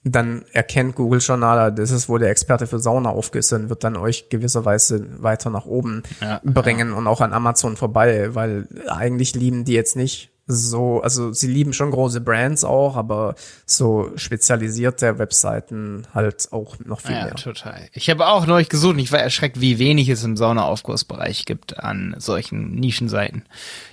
[0.05, 3.97] dann erkennt Google schon, ah, das ist wohl der Experte für Saunaaufgüsse und wird dann
[3.97, 6.97] euch gewisserweise weiter nach oben ja, bringen ja.
[6.97, 11.75] und auch an Amazon vorbei, weil eigentlich lieben die jetzt nicht so, also sie lieben
[11.75, 13.35] schon große Brands auch, aber
[13.67, 17.35] so spezialisierte Webseiten halt auch noch viel ja, mehr.
[17.35, 17.89] total.
[17.93, 21.79] Ich habe auch neulich gesucht und ich war erschreckt, wie wenig es im Saunaaufgussbereich gibt
[21.79, 23.45] an solchen Nischenseiten.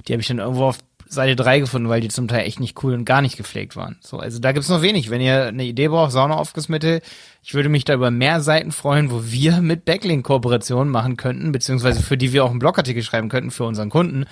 [0.07, 2.81] Die habe ich dann irgendwo auf Seite 3 gefunden, weil die zum Teil echt nicht
[2.83, 3.97] cool und gar nicht gepflegt waren.
[3.99, 5.09] So, also da gibt's noch wenig.
[5.09, 7.01] Wenn ihr eine Idee braucht, Saunaaufgussmittel,
[7.43, 12.01] ich würde mich da über mehr Seiten freuen, wo wir mit Backlink-Kooperationen machen könnten, beziehungsweise
[12.01, 14.25] für die wir auch einen Blogartikel schreiben könnten für unseren Kunden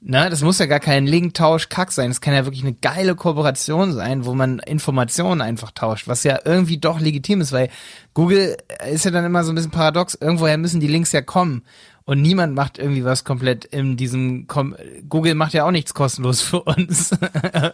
[0.00, 2.10] Ne, das muss ja gar kein Link-Tausch-Kack sein.
[2.10, 6.38] Das kann ja wirklich eine geile Kooperation sein, wo man Informationen einfach tauscht, was ja
[6.44, 7.68] irgendwie doch legitim ist, weil
[8.14, 8.56] Google
[8.88, 10.14] ist ja dann immer so ein bisschen paradox.
[10.14, 11.62] Irgendwoher müssen die Links ja kommen.
[12.04, 14.74] Und niemand macht irgendwie was komplett in diesem, Kom
[15.10, 17.10] Google macht ja auch nichts kostenlos für uns.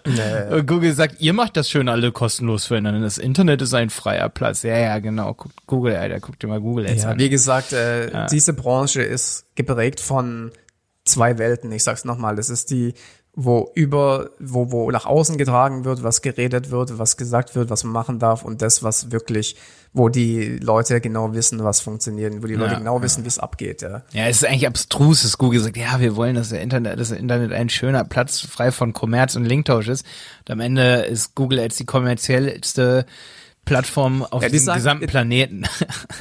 [0.04, 0.62] Nee.
[0.66, 3.00] Google sagt, ihr macht das schön alle kostenlos füreinander.
[3.00, 4.64] Das Internet ist ein freier Platz.
[4.64, 5.34] Ja, ja, genau.
[5.34, 7.18] Guckt Google, Alter, guckt dir mal Google jetzt ja, an.
[7.20, 8.26] Wie gesagt, äh, ja.
[8.26, 10.50] diese Branche ist geprägt von
[11.04, 11.70] zwei Welten.
[11.72, 12.94] Ich sag's nochmal, das ist die,
[13.36, 17.82] wo über, wo, wo nach außen getragen wird, was geredet wird, was gesagt wird, was
[17.82, 19.56] man machen darf und das, was wirklich,
[19.92, 23.02] wo die Leute genau wissen, was funktioniert, wo die Leute genau ja.
[23.02, 24.02] wissen, wie es abgeht, ja.
[24.12, 27.08] Ja, es ist eigentlich abstrus, dass Google sagt, ja, wir wollen, dass der Internet, dass
[27.08, 30.06] der Internet ein schöner Platz frei von Kommerz und Linktausch ist.
[30.40, 33.04] Und am Ende ist Google als die kommerziellste
[33.64, 35.64] Plattformen auf ja, sagen, gesamten Planeten.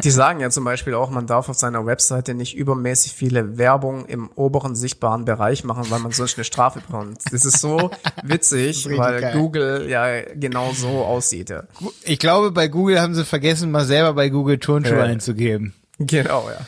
[0.04, 4.06] Die sagen ja zum Beispiel auch, man darf auf seiner Webseite nicht übermäßig viele Werbung
[4.06, 7.20] im oberen sichtbaren Bereich machen, weil man sonst eine Strafe bekommt.
[7.32, 7.92] Das ist so
[8.24, 9.34] witzig, ist weil geil.
[9.34, 11.50] Google ja genau so aussieht.
[11.50, 11.64] Ja.
[12.04, 15.04] Ich glaube, bei Google haben sie vergessen, mal selber bei Google Turnschuhe ja.
[15.04, 15.74] einzugeben.
[16.00, 16.66] Genau, ja.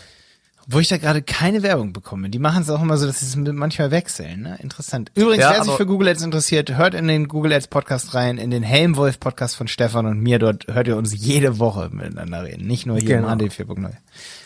[0.67, 2.29] Wo ich da gerade keine Werbung bekomme.
[2.29, 4.41] Die machen es auch immer so, dass sie es manchmal wechseln.
[4.41, 4.57] Ne?
[4.61, 5.11] Interessant.
[5.13, 8.37] Übrigens, ja, wer sich für Google Ads interessiert, hört in den Google Ads Podcast rein,
[8.37, 10.39] in den Helmwolf Podcast von Stefan und mir.
[10.39, 12.65] Dort hört ihr uns jede Woche miteinander reden.
[12.65, 13.31] Nicht nur hier genau.
[13.31, 13.91] im HD 4.0.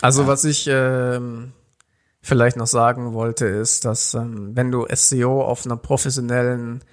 [0.02, 0.28] Also ja.
[0.28, 1.54] was ich ähm,
[2.22, 6.84] vielleicht noch sagen wollte, ist, dass ähm, wenn du SEO auf einer professionellen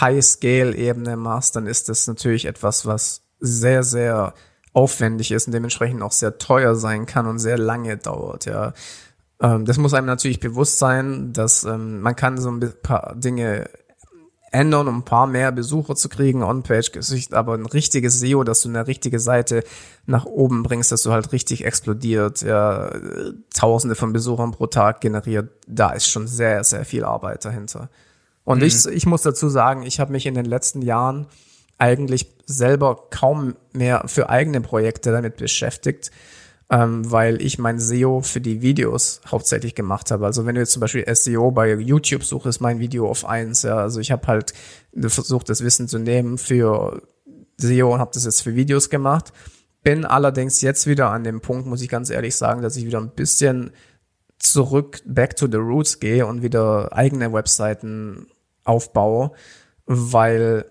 [0.00, 4.34] High-Scale-Ebene machst, dann ist das natürlich etwas, was sehr, sehr
[4.76, 8.74] aufwendig ist und dementsprechend auch sehr teuer sein kann und sehr lange dauert, ja.
[9.40, 13.70] Ähm, das muss einem natürlich bewusst sein, dass ähm, man kann so ein paar Dinge
[14.52, 18.68] ändern, um ein paar mehr Besucher zu kriegen, On-Page-Gesicht, aber ein richtiges SEO, dass du
[18.68, 19.64] eine richtige Seite
[20.04, 22.90] nach oben bringst, dass du halt richtig explodiert, ja,
[23.54, 27.88] tausende von Besuchern pro Tag generiert, da ist schon sehr, sehr viel Arbeit dahinter.
[28.44, 28.64] Und mhm.
[28.64, 31.26] ich, ich muss dazu sagen, ich habe mich in den letzten Jahren
[31.78, 36.10] eigentlich selber kaum mehr für eigene Projekte damit beschäftigt,
[36.70, 40.26] ähm, weil ich mein SEO für die Videos hauptsächlich gemacht habe.
[40.26, 43.62] Also wenn du jetzt zum Beispiel SEO bei YouTube suchst, ist mein Video auf eins.
[43.62, 43.76] Ja.
[43.76, 44.52] Also ich habe halt
[44.98, 47.02] versucht, das Wissen zu nehmen für
[47.58, 49.32] SEO und habe das jetzt für Videos gemacht.
[49.82, 53.00] Bin allerdings jetzt wieder an dem Punkt, muss ich ganz ehrlich sagen, dass ich wieder
[53.00, 53.70] ein bisschen
[54.38, 58.26] zurück, back to the roots gehe und wieder eigene Webseiten
[58.64, 59.32] aufbaue,
[59.86, 60.66] weil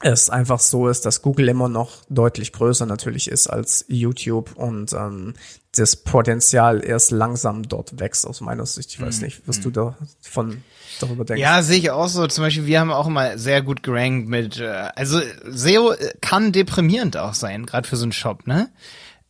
[0.00, 4.92] es einfach so ist, dass Google immer noch deutlich größer natürlich ist als YouTube und
[4.92, 5.34] ähm,
[5.76, 8.90] das Potenzial erst langsam dort wächst aus meiner Sicht.
[8.90, 9.24] Ich weiß mhm.
[9.24, 10.62] nicht, was du da von
[11.00, 11.40] darüber denkst.
[11.40, 12.26] Ja, sehe ich auch so.
[12.26, 17.16] Zum Beispiel, wir haben auch immer sehr gut gerankt mit, äh, also SEO kann deprimierend
[17.16, 18.70] auch sein, gerade für so einen Shop, ne?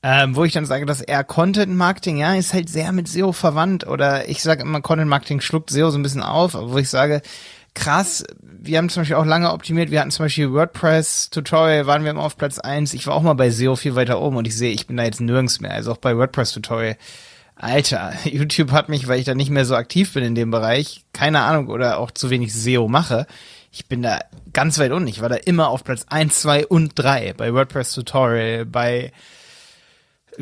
[0.03, 3.33] Ähm, wo ich dann sage, dass eher Content Marketing, ja, ist halt sehr mit SEO
[3.33, 6.79] verwandt oder ich sage immer, Content Marketing schluckt SEO so ein bisschen auf, aber wo
[6.79, 7.23] ich sage,
[7.75, 8.25] krass.
[8.67, 9.91] Wir haben zum Beispiel auch lange optimiert.
[9.91, 12.95] Wir hatten zum Beispiel WordPress Tutorial, waren wir immer auf Platz eins.
[12.95, 15.05] Ich war auch mal bei SEO viel weiter oben und ich sehe, ich bin da
[15.05, 15.73] jetzt nirgends mehr.
[15.73, 16.97] Also auch bei WordPress Tutorial.
[17.57, 21.05] Alter, YouTube hat mich, weil ich da nicht mehr so aktiv bin in dem Bereich,
[21.13, 23.27] keine Ahnung, oder auch zu wenig SEO mache.
[23.71, 24.21] Ich bin da
[24.55, 25.09] ganz weit unten.
[25.09, 29.13] Ich war da immer auf Platz eins, zwei und drei bei WordPress Tutorial, bei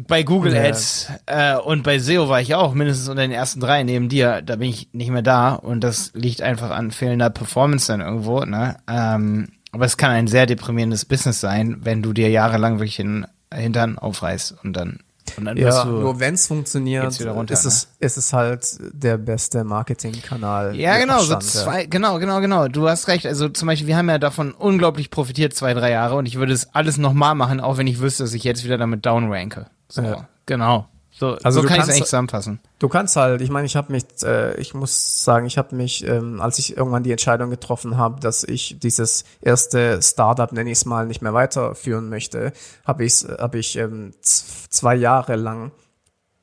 [0.07, 0.63] bei Google ja.
[0.63, 4.43] Ads äh, und bei SEO war ich auch mindestens unter den ersten drei neben dir.
[4.43, 8.41] Da bin ich nicht mehr da und das liegt einfach an fehlender Performance dann irgendwo.
[8.41, 8.77] Ne?
[8.89, 13.27] Ähm, aber es kann ein sehr deprimierendes Business sein, wenn du dir jahrelang wirklich den
[13.53, 15.01] Hintern aufreißt und dann
[15.37, 18.07] und dann ja, nur wenn es funktioniert, runter, ist, es, ne?
[18.07, 20.77] ist es halt der beste Marketingkanal.
[20.77, 21.87] Ja, genau, Abstand, so zwei, ja.
[21.89, 22.69] genau, genau, genau.
[22.69, 23.27] Du hast recht.
[23.27, 26.53] Also zum Beispiel, wir haben ja davon unglaublich profitiert zwei, drei Jahre und ich würde
[26.53, 29.67] es alles nochmal machen, auch wenn ich wüsste, dass ich jetzt wieder damit downranke.
[29.93, 30.27] So, ja.
[30.47, 30.89] genau.
[31.11, 32.61] So, also so kann ich es eigentlich zusammenfassen.
[32.79, 36.07] Du kannst halt, ich meine, ich habe mich, äh, ich muss sagen, ich habe mich,
[36.07, 40.79] ähm, als ich irgendwann die Entscheidung getroffen habe, dass ich dieses erste Startup, nenne ich
[40.79, 42.55] es mal, nicht mehr weiterführen möchte,
[42.87, 45.73] habe ich, hab ich ähm, zwei Jahre lang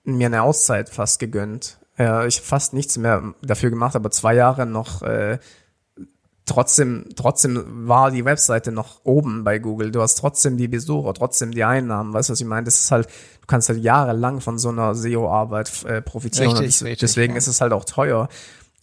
[0.04, 1.80] mir eine Auszeit fast gegönnt.
[1.98, 5.40] Ja, ich fast nichts mehr dafür gemacht, aber zwei Jahre noch äh,
[6.50, 9.92] trotzdem, trotzdem war die Webseite noch oben bei Google.
[9.92, 12.14] Du hast trotzdem die Besucher, trotzdem die Einnahmen.
[12.14, 12.66] Weißt du, was ich meine?
[12.66, 16.52] Das ist halt, du kannst halt jahrelang von so einer SEO-Arbeit äh, profitieren.
[16.52, 17.38] Richtig, richtig, deswegen ja.
[17.38, 18.28] ist es halt auch teuer.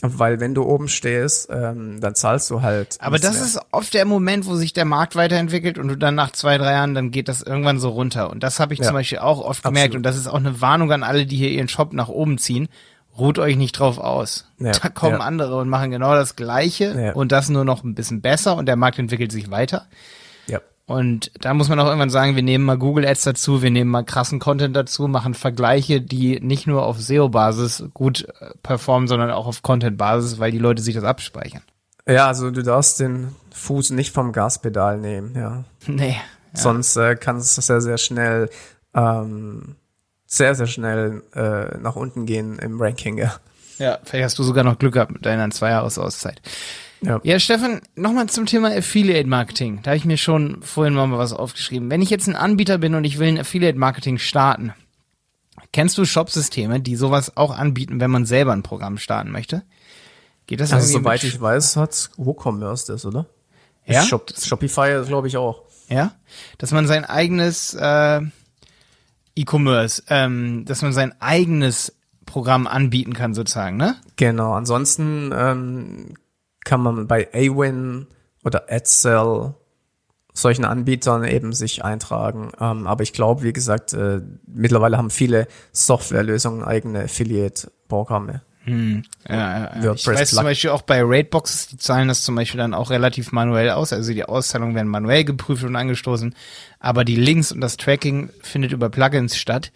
[0.02, 2.98] Weil wenn du oben stehst, ähm, dann zahlst du halt.
[3.00, 3.44] Aber das mehr.
[3.44, 6.72] ist oft der Moment, wo sich der Markt weiterentwickelt und du dann nach zwei, drei
[6.72, 8.28] Jahren, dann geht das irgendwann so runter.
[8.28, 8.86] Und das habe ich ja.
[8.86, 9.86] zum Beispiel auch oft gemerkt.
[9.86, 9.96] Absolut.
[9.96, 12.68] Und das ist auch eine Warnung an alle, die hier ihren Shop nach oben ziehen
[13.18, 14.46] ruht euch nicht drauf aus.
[14.58, 15.20] Ja, da kommen ja.
[15.20, 17.12] andere und machen genau das Gleiche ja.
[17.12, 19.86] und das nur noch ein bisschen besser und der Markt entwickelt sich weiter.
[20.46, 20.60] Ja.
[20.86, 23.90] Und da muss man auch irgendwann sagen, wir nehmen mal Google Ads dazu, wir nehmen
[23.90, 29.30] mal krassen Content dazu, machen Vergleiche, die nicht nur auf SEO-Basis gut äh, performen, sondern
[29.30, 31.62] auch auf Content-Basis, weil die Leute sich das abspeichern.
[32.08, 35.64] Ja, also du darfst den Fuß nicht vom Gaspedal nehmen, ja.
[35.86, 36.16] Nee.
[36.52, 38.48] Sonst äh, kann es sehr, sehr schnell,
[38.94, 39.76] ähm,
[40.36, 43.36] sehr, sehr schnell äh, nach unten gehen im Ranking, ja.
[43.78, 46.40] Ja, vielleicht hast du sogar noch Glück gehabt mit deiner Zwei-Jahres-Auszeit.
[47.02, 47.20] Ja.
[47.22, 49.80] ja, Stefan, nochmal zum Thema Affiliate Marketing.
[49.82, 51.90] Da habe ich mir schon vorhin mal was aufgeschrieben.
[51.90, 54.72] Wenn ich jetzt ein Anbieter bin und ich will ein Affiliate Marketing starten,
[55.72, 59.62] kennst du Shopsysteme, die sowas auch anbieten, wenn man selber ein Programm starten möchte?
[60.46, 63.26] Geht das Also soweit ich weiß, hat WooCommerce das, oder?
[63.84, 64.02] Ja.
[64.02, 65.62] Shop Shopify, glaube ich auch.
[65.88, 66.12] Ja,
[66.58, 68.20] dass man sein eigenes äh,
[69.36, 73.96] E-Commerce, ähm, dass man sein eigenes Programm anbieten kann sozusagen, ne?
[74.16, 74.52] Genau.
[74.54, 76.14] Ansonsten ähm,
[76.64, 78.06] kann man bei Awin
[78.44, 79.54] oder AdSell
[80.32, 82.50] solchen Anbietern eben sich eintragen.
[82.60, 88.42] Ähm, aber ich glaube, wie gesagt, äh, mittlerweile haben viele Softwarelösungen eigene Affiliate-Programme.
[88.66, 89.04] Hm.
[89.28, 92.74] Ja, ja, Ich weiß zum Beispiel auch bei Raidboxes, die zahlen das zum Beispiel dann
[92.74, 93.92] auch relativ manuell aus.
[93.92, 96.34] Also die Auszahlungen werden manuell geprüft und angestoßen.
[96.80, 99.70] Aber die Links und das Tracking findet über Plugins statt.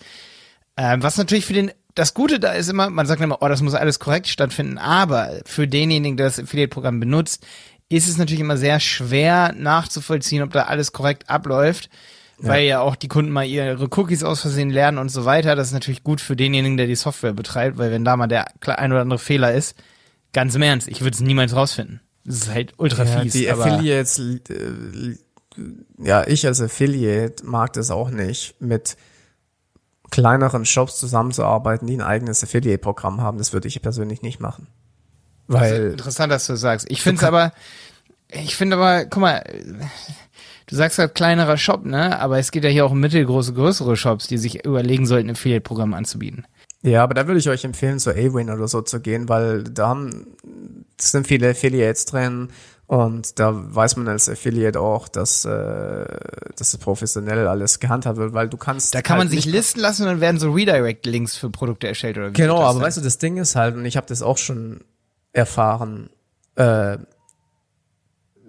[0.77, 3.63] Ähm, was natürlich für den das Gute da ist immer, man sagt immer, oh, das
[3.63, 7.45] muss alles korrekt stattfinden, aber für denjenigen, der das Affiliate-Programm benutzt,
[7.89, 11.91] ist es natürlich immer sehr schwer nachzuvollziehen, ob da alles korrekt abläuft.
[12.43, 15.57] Weil ja auch die Kunden mal ihre Cookies aus Versehen lernen und so weiter.
[15.57, 18.47] Das ist natürlich gut für denjenigen, der die Software betreibt, weil wenn da mal der
[18.67, 19.77] ein oder andere Fehler ist,
[20.33, 22.01] ganz im Ernst, ich würde es niemals rausfinden.
[22.25, 23.33] Das ist halt ultra ja, fies.
[23.33, 25.17] Die Affiliates, äh,
[25.99, 28.97] ja, ich als Affiliate mag das auch nicht mit
[30.11, 33.39] kleineren Shops zusammenzuarbeiten, die ein eigenes Affiliate-Programm haben.
[33.39, 34.67] Das würde ich persönlich nicht machen.
[35.47, 36.87] Weil interessant, dass du sagst.
[36.91, 37.53] Ich finde es aber,
[38.29, 39.43] ich finde aber, guck mal,
[40.71, 42.19] du sagst halt kleinerer Shop, ne?
[42.19, 45.33] Aber es geht ja hier auch um mittelgroße, größere Shops, die sich überlegen sollten, ein
[45.35, 46.47] Affiliate-Programm anzubieten.
[46.83, 49.89] Ja, aber da würde ich euch empfehlen, zu Awin oder so zu gehen, weil da
[49.89, 50.27] haben,
[50.99, 52.49] sind viele Affiliates drin
[52.87, 55.49] und da weiß man als Affiliate auch, dass, äh,
[56.57, 58.95] dass es professionell alles gehandhabt wird, weil du kannst.
[58.95, 62.17] Da kann halt man sich listen lassen und dann werden so Redirect-Links für Produkte erstellt
[62.17, 62.83] oder wie Genau, aber sein?
[62.83, 64.81] weißt du, das Ding ist halt, und ich habe das auch schon
[65.33, 66.11] erfahren,
[66.57, 66.97] äh,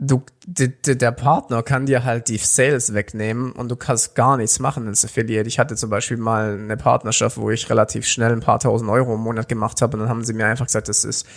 [0.01, 4.87] du, der Partner kann dir halt die Sales wegnehmen und du kannst gar nichts machen
[4.87, 5.47] als Affiliate.
[5.47, 9.13] Ich hatte zum Beispiel mal eine Partnerschaft, wo ich relativ schnell ein paar tausend Euro
[9.13, 11.27] im Monat gemacht habe und dann haben sie mir einfach gesagt, das ist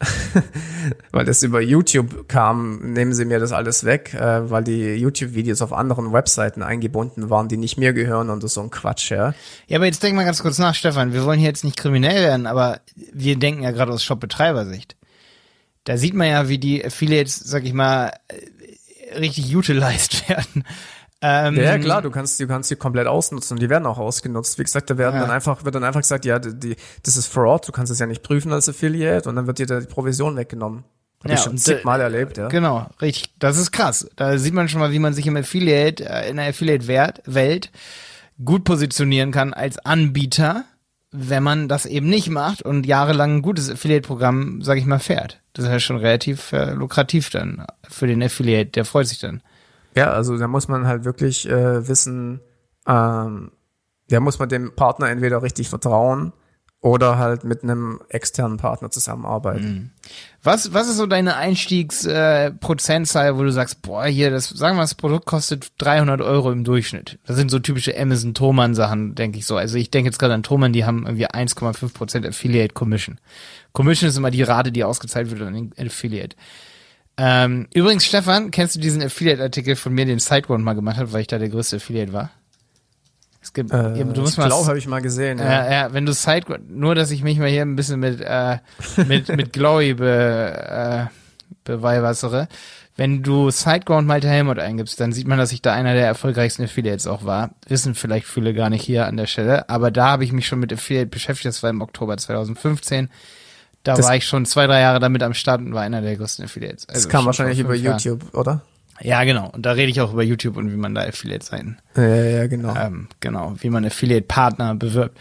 [1.12, 5.62] weil das über YouTube kam, nehmen sie mir das alles weg, äh, weil die YouTube-Videos
[5.62, 9.34] auf anderen Webseiten eingebunden waren, die nicht mir gehören und das so ein Quatsch, ja.
[9.68, 11.12] Ja, aber jetzt denk mal ganz kurz nach, Stefan.
[11.12, 12.80] Wir wollen hier jetzt nicht kriminell werden, aber
[13.12, 14.96] wir denken ja gerade aus Shop-Betreibersicht.
[15.84, 20.64] Da sieht man ja, wie die Affiliates, sag ich mal, äh, richtig utilized werden.
[21.26, 24.58] Ähm, ja, klar, du kannst, du kannst die komplett ausnutzen und die werden auch ausgenutzt.
[24.58, 25.22] Wie gesagt, da werden ja.
[25.22, 28.06] dann einfach, wird dann einfach gesagt, ja, die, das ist Fraud, du kannst es ja
[28.06, 30.84] nicht prüfen als Affiliate und dann wird dir da die Provision weggenommen.
[31.22, 32.48] Hab ja, ich schon zigmal erlebt, ja.
[32.48, 33.32] Genau, richtig.
[33.38, 34.06] Das ist krass.
[34.16, 37.70] Da sieht man schon mal, wie man sich im Affiliate, äh, in der Affiliate-Welt
[38.44, 40.66] gut positionieren kann als Anbieter,
[41.16, 45.40] wenn man das eben nicht macht und jahrelang ein gutes Affiliate-Programm, sag ich mal, fährt.
[45.52, 49.40] Das ist ja schon relativ äh, lukrativ dann für den Affiliate, der freut sich dann.
[49.96, 52.40] Ja, also da muss man halt wirklich äh, wissen,
[52.88, 53.52] ähm,
[54.08, 56.32] da muss man dem Partner entweder richtig vertrauen
[56.84, 59.66] oder halt mit einem externen Partner zusammenarbeiten.
[59.66, 59.90] Mhm.
[60.42, 64.82] Was, was ist so deine Einstiegsprozentzahl, äh, wo du sagst, boah, hier, das, sagen wir,
[64.82, 67.18] das Produkt kostet 300 Euro im Durchschnitt.
[67.24, 69.56] Das sind so typische Amazon Thomann Sachen, denke ich so.
[69.56, 73.18] Also ich denke jetzt gerade an Thomann, die haben irgendwie 1,5 Prozent Affiliate Commission.
[73.72, 76.36] Commission ist immer die Rate, die ausgezahlt wird an den Affiliate.
[77.16, 81.22] Ähm, übrigens, Stefan, kennst du diesen Affiliate-Artikel von mir, den Sideground mal gemacht hat, weil
[81.22, 82.30] ich da der größte Affiliate war?
[83.44, 84.46] Es gibt, äh, ja, du musst mal.
[84.46, 85.38] Blau habe ich mal gesehen.
[85.38, 85.66] Ja.
[85.66, 88.56] Äh, ja, wenn du Sideground, nur dass ich mich mal hier ein bisschen mit äh,
[89.06, 91.14] mit mit Glowy be, äh,
[91.64, 92.48] beweihwassere.
[92.96, 96.64] Wenn du Sideground Malte Helmut eingibst, dann sieht man, dass ich da einer der erfolgreichsten
[96.64, 97.50] Affiliates auch war.
[97.68, 100.60] Wissen vielleicht viele gar nicht hier an der Stelle, aber da habe ich mich schon
[100.60, 101.46] mit Affiliate beschäftigt.
[101.46, 103.10] Das war im Oktober 2015.
[103.82, 106.16] Da das war ich schon zwei, drei Jahre damit am Start und war einer der
[106.16, 106.88] größten Affiliates.
[106.88, 108.40] Also das kam wahrscheinlich über YouTube, Jahren.
[108.40, 108.62] oder?
[109.00, 109.50] Ja, genau.
[109.50, 111.80] Und da rede ich auch über YouTube und wie man da Affiliate sein.
[111.96, 112.74] Ja, ja, genau.
[112.76, 115.18] Ähm, genau, wie man Affiliate-Partner bewirbt.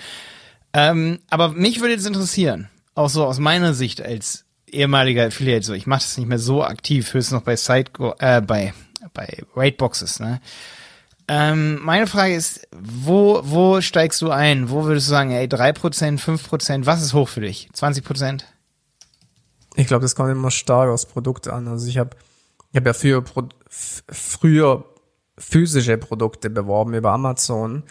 [0.73, 5.73] Ähm, aber mich würde jetzt interessieren, auch so aus meiner Sicht als ehemaliger Affiliate, so
[5.73, 8.73] ich mache das nicht mehr so aktiv, höchstens noch bei Site, äh, bei
[9.13, 10.41] bei Raidboxes, ne?
[11.29, 14.69] Ähm, meine Frage ist, wo, wo steigst du ein?
[14.69, 17.69] Wo würdest du sagen, ey, 3%, 5%, was ist hoch für dich?
[17.73, 18.41] 20%?
[19.75, 21.69] Ich glaube, das kommt immer stark aufs Produkt an.
[21.69, 22.17] Also ich habe
[22.73, 23.23] ich hab ja für,
[23.69, 24.85] früher
[25.37, 27.83] physische Produkte beworben über Amazon.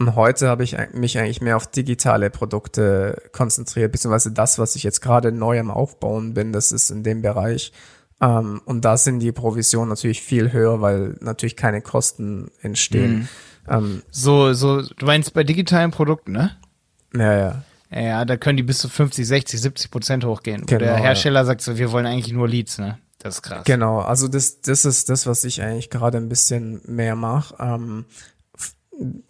[0.00, 4.82] Und heute habe ich mich eigentlich mehr auf digitale Produkte konzentriert, beziehungsweise das, was ich
[4.82, 7.72] jetzt gerade neu am Aufbauen bin, das ist in dem Bereich.
[8.20, 13.14] Ähm, und da sind die Provisionen natürlich viel höher, weil natürlich keine Kosten entstehen.
[13.14, 13.28] Mhm.
[13.68, 16.56] Ähm, so, so, du meinst bei digitalen Produkten, ne?
[17.14, 17.62] Ja, ja.
[17.90, 20.66] Ja, da können die bis zu 50, 60, 70 Prozent hochgehen.
[20.66, 21.44] Genau, der Hersteller ja.
[21.44, 22.98] sagt so, wir wollen eigentlich nur Leads, ne?
[23.24, 23.64] Das ist krass.
[23.64, 27.56] Genau, also das, das ist das, was ich eigentlich gerade ein bisschen mehr mache.
[27.58, 28.04] Ähm,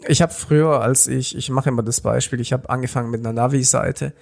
[0.08, 3.32] ich habe früher, als ich, ich mache immer das Beispiel, ich habe angefangen mit einer
[3.32, 4.12] Navi-Seite,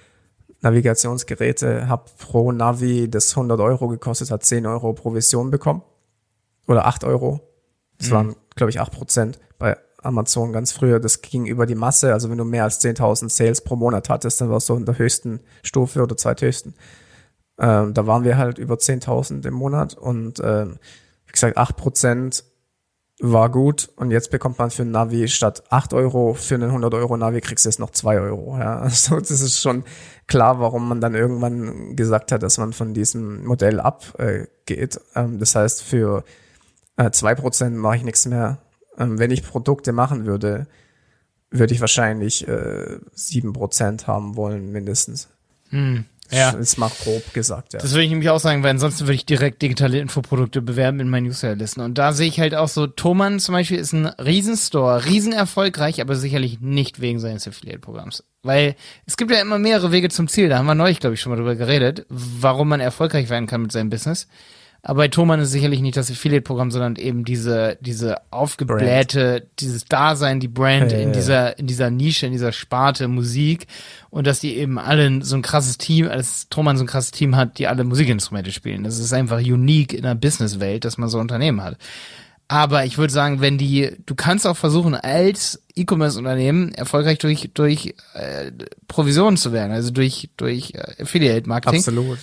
[0.60, 5.82] Navigationsgeräte, habe pro Navi, das 100 Euro gekostet hat, 10 Euro Provision bekommen.
[6.68, 7.40] Oder 8 Euro.
[7.96, 8.12] Das mhm.
[8.12, 11.00] waren, glaube ich, 8 Prozent bei Amazon ganz früher.
[11.00, 12.12] Das ging über die Masse.
[12.12, 14.98] Also wenn du mehr als 10.000 Sales pro Monat hattest, dann warst du in der
[14.98, 16.74] höchsten Stufe oder zweithöchsten.
[17.58, 20.78] Ähm, da waren wir halt über 10.000 im Monat und ähm,
[21.26, 22.44] wie gesagt, 8 Prozent
[23.20, 26.92] war gut und jetzt bekommt man für ein Navi statt 8 Euro für einen 100
[26.94, 28.58] Euro Navi kriegst du jetzt noch 2 Euro.
[28.58, 29.84] Ja, also das ist schon
[30.26, 35.00] klar, warum man dann irgendwann gesagt hat, dass man von diesem Modell abgeht.
[35.14, 36.24] Ähm, das heißt, für
[36.96, 38.58] äh, 2% mache ich nichts mehr.
[38.98, 40.66] Ähm, wenn ich Produkte machen würde,
[41.50, 45.28] würde ich wahrscheinlich äh, 7% haben wollen, mindestens.
[45.68, 46.06] Hm.
[46.32, 46.50] Ja.
[46.50, 47.80] Ist mal grob gesagt, ja.
[47.80, 51.08] Das würde ich nämlich auch sagen, weil ansonsten würde ich direkt digitale Infoprodukte bewerben in
[51.08, 51.82] meinen Newsletter-Listen.
[51.82, 56.00] Und da sehe ich halt auch so, Thomann zum Beispiel ist ein Riesenstore, riesen erfolgreich,
[56.00, 58.24] aber sicherlich nicht wegen seines Affiliate-Programms.
[58.42, 58.76] Weil
[59.06, 61.30] es gibt ja immer mehrere Wege zum Ziel, da haben wir neulich, glaube ich, schon
[61.30, 64.26] mal drüber geredet, warum man erfolgreich werden kann mit seinem Business.
[64.84, 69.60] Aber bei Thomann ist sicherlich nicht das Affiliate-Programm, sondern eben diese, diese aufgeblähte, Brand.
[69.60, 73.68] dieses Dasein, die Brand ja, in ja, dieser, in dieser Nische, in dieser Sparte Musik.
[74.10, 77.36] Und dass die eben alle so ein krasses Team, als Thomann so ein krasses Team
[77.36, 78.82] hat, die alle Musikinstrumente spielen.
[78.82, 81.78] Das ist einfach unique in der Businesswelt, dass man so Unternehmen hat.
[82.48, 87.94] Aber ich würde sagen, wenn die, du kannst auch versuchen, als E-Commerce-Unternehmen erfolgreich durch, durch
[88.14, 88.50] äh,
[88.88, 91.78] Provisionen zu werden, also durch, durch äh, Affiliate-Marketing.
[91.78, 92.18] Absolut.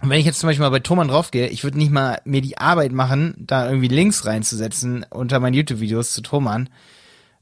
[0.00, 2.40] Und wenn ich jetzt zum Beispiel mal bei Thomann draufgehe, ich würde nicht mal mir
[2.40, 6.70] die Arbeit machen, da irgendwie Links reinzusetzen unter meinen YouTube-Videos zu Thomann,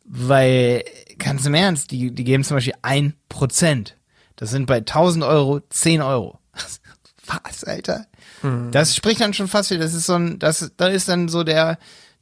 [0.05, 0.85] weil,
[1.19, 3.97] ganz im Ernst, die, die geben zum Beispiel ein Prozent.
[4.37, 6.39] Das sind bei 1000 Euro 10 Euro.
[7.27, 8.07] Was, Alter?
[8.43, 8.71] Mhm.
[8.73, 11.45] Das spricht dann schon fast wieder, das ist so ein, das, da ist dann so
[11.45, 11.79] der,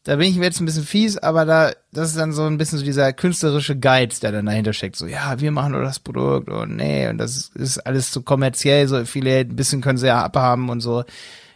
[0.07, 2.59] da bin ich mir jetzt ein bisschen fies, aber da, das ist dann so ein
[2.59, 4.95] bisschen so dieser künstlerische Geiz, der dann dahinter steckt.
[4.95, 8.87] So, ja, wir machen nur das Produkt und nee, und das ist alles zu kommerziell,
[8.87, 11.03] so viele, ein bisschen können sie ja abhaben und so.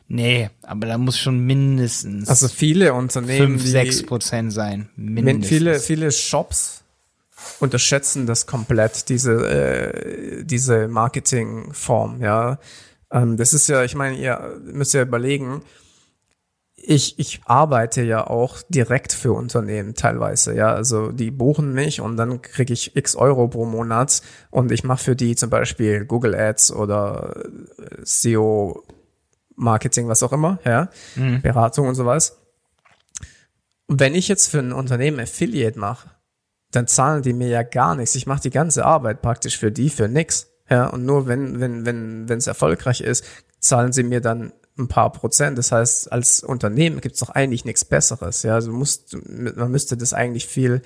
[0.08, 2.28] Nee, aber da muss schon mindestens.
[2.28, 3.60] Also viele Unternehmen.
[3.60, 4.88] 5, 6 Prozent sein.
[4.96, 5.46] Mindestens.
[5.46, 6.82] Viele, viele Shops
[7.60, 12.58] unterschätzen das komplett, diese, äh, diese Marketingform, ja.
[13.12, 15.62] Ähm, das ist ja, ich meine, ihr müsst ja überlegen,
[16.82, 20.72] ich, ich arbeite ja auch direkt für Unternehmen teilweise, ja.
[20.72, 25.04] Also die buchen mich und dann kriege ich x Euro pro Monat und ich mache
[25.04, 27.36] für die zum Beispiel Google Ads oder
[27.78, 28.82] äh, SEO
[29.56, 31.42] Marketing, was auch immer, ja, mhm.
[31.42, 32.38] Beratung und sowas.
[33.86, 36.10] Und wenn ich jetzt für ein Unternehmen Affiliate mache,
[36.70, 38.14] dann zahlen die mir ja gar nichts.
[38.14, 40.46] Ich mache die ganze Arbeit praktisch für die für nix.
[40.70, 43.24] Ja, und nur wenn, wenn, wenn, wenn es erfolgreich ist,
[43.58, 45.58] zahlen sie mir dann ein paar Prozent.
[45.58, 48.42] Das heißt, als Unternehmen gibt es doch eigentlich nichts Besseres.
[48.42, 50.82] Ja, also musst, man müsste das eigentlich viel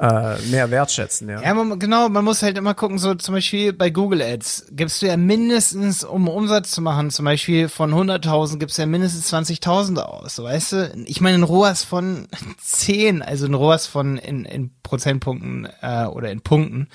[0.00, 1.28] äh, mehr wertschätzen.
[1.28, 2.08] Ja, ja man, genau.
[2.08, 6.04] Man muss halt immer gucken, so zum Beispiel bei Google Ads gibst du ja mindestens,
[6.04, 10.42] um Umsatz zu machen, zum Beispiel von 100.000 gibst du ja mindestens 20.000 aus.
[10.42, 10.92] Weißt du?
[11.04, 12.28] Ich meine, ein ROAS von
[12.62, 16.88] 10, also ein ROAS von in, in Prozentpunkten äh, oder in Punkten.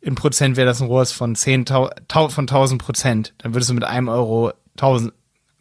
[0.00, 3.34] In Prozent wäre das ein ROAS von 10, von 1000 Prozent.
[3.38, 5.12] Dann würdest du mit einem Euro 1000,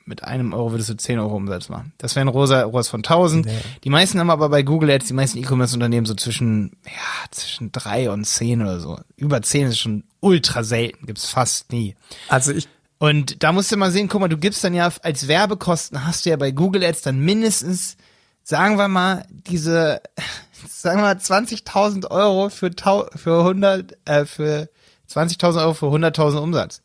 [0.08, 1.94] mit einem Euro würdest du 10 Euro Umsatz machen.
[1.98, 3.46] Das wäre ein rosa ROAS von 1000.
[3.46, 3.52] Nee.
[3.84, 8.10] Die meisten haben aber bei Google Ads, die meisten E-Commerce-Unternehmen so zwischen, ja, zwischen drei
[8.10, 9.00] und zehn oder so.
[9.18, 11.96] Über zehn ist schon ultra selten, gibt's fast nie.
[12.30, 12.68] Also ich,
[13.00, 16.26] und da musst du mal sehen, guck mal, du gibst dann ja als Werbekosten hast
[16.26, 17.98] du ja bei Google Ads dann mindestens,
[18.44, 20.02] sagen wir mal, diese,
[20.68, 22.72] sagen wir mal 20.000 Euro für,
[23.16, 24.70] für 100, äh, für
[25.10, 26.82] 20.000 Euro für 100.000 Umsatz.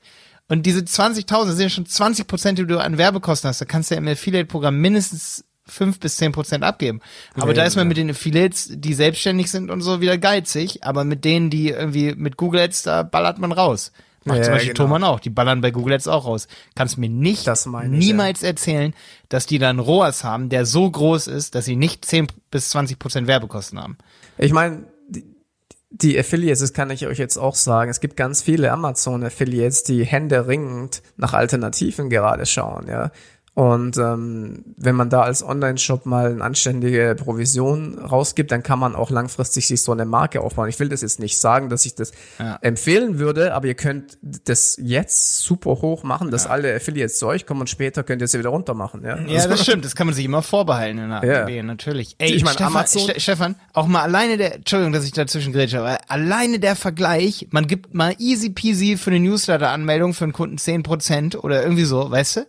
[0.53, 3.63] Und diese 20.000 sind ja schon 20 Prozent, die du an Werbekosten hast.
[3.63, 7.01] Da kannst du ja im Affiliate-Programm mindestens 5 bis 10 Prozent abgeben.
[7.37, 7.89] Aber ja, da ist man ja.
[7.89, 10.85] mit den Affiliates, die selbstständig sind und so, wieder geizig.
[10.85, 13.93] Aber mit denen, die irgendwie mit Google Ads, da ballert man raus.
[14.25, 14.85] Macht ja, zum Beispiel genau.
[14.85, 15.21] Thomann auch.
[15.21, 16.49] Die ballern bei Google Ads auch raus.
[16.75, 17.49] Kannst mir nicht,
[17.89, 18.93] niemals erzählen,
[19.31, 22.69] dass die da einen ROAS haben, der so groß ist, dass sie nicht 10 bis
[22.69, 23.97] 20 Prozent Werbekosten haben.
[24.37, 24.85] Ich meine,
[25.93, 30.05] die Affiliates, das kann ich euch jetzt auch sagen, es gibt ganz viele Amazon-Affiliates, die
[30.05, 33.11] händeringend nach Alternativen gerade schauen, ja.
[33.55, 38.95] Und ähm, wenn man da als Online-Shop mal eine anständige Provision rausgibt, dann kann man
[38.95, 40.71] auch langfristig sich so eine Marke aufbauen.
[40.71, 42.57] Ich will das jetzt nicht sagen, dass ich das ja.
[42.63, 46.51] empfehlen würde, aber ihr könnt das jetzt super hoch machen, dass ja.
[46.51, 49.05] alle Affiliates zu euch kommen und später könnt ihr sie wieder runter machen.
[49.05, 49.85] Ja, ja das stimmt.
[49.85, 51.43] Das kann man sich immer vorbehalten in der ja.
[51.43, 52.17] AGB, natürlich.
[52.17, 55.81] Ey, ich meine, Stefan, Amazon Stefan, auch mal alleine der, Entschuldigung, dass ich dazwischen grätsche,
[55.81, 60.57] aber alleine der Vergleich, man gibt mal easy peasy für eine Newsletter-Anmeldung für einen Kunden
[60.57, 62.47] 10% oder irgendwie so, weißt du?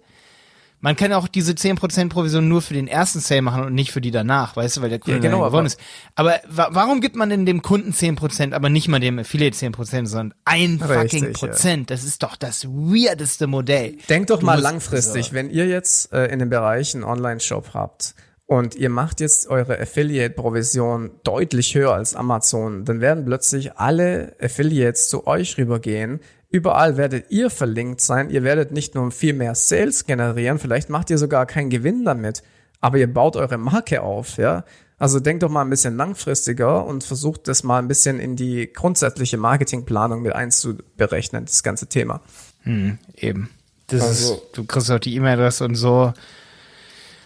[0.84, 4.02] Man kann auch diese 10% Provision nur für den ersten Sale machen und nicht für
[4.02, 5.80] die danach, weißt du, weil der Kunde ja, genau, gewonnen ist.
[6.16, 10.08] Aber wa warum gibt man denn dem Kunden 10%, aber nicht mal dem Affiliate 10%,
[10.08, 11.90] sondern ein Richtig, fucking Prozent?
[11.90, 11.96] Ja.
[11.96, 13.96] Das ist doch das weirdeste Modell.
[14.10, 15.32] Denkt doch du mal langfristig, so.
[15.32, 18.14] wenn ihr jetzt äh, in dem Bereich einen Online-Shop habt
[18.46, 25.08] und ihr macht jetzt eure Affiliate-Provision deutlich höher als Amazon, dann werden plötzlich alle Affiliates
[25.08, 26.20] zu euch rübergehen,
[26.54, 28.30] Überall werdet ihr verlinkt sein.
[28.30, 32.43] Ihr werdet nicht nur viel mehr Sales generieren, vielleicht macht ihr sogar keinen Gewinn damit,
[32.80, 34.64] aber ihr baut eure Marke auf, ja.
[34.99, 38.72] Also denkt doch mal ein bisschen langfristiger und versucht das mal ein bisschen in die
[38.72, 42.22] grundsätzliche Marketingplanung mit einzuberechnen, das ganze Thema.
[42.62, 43.49] Hm, eben.
[43.88, 46.14] Das also, ist, du kriegst auch die E-Mail-Adresse und so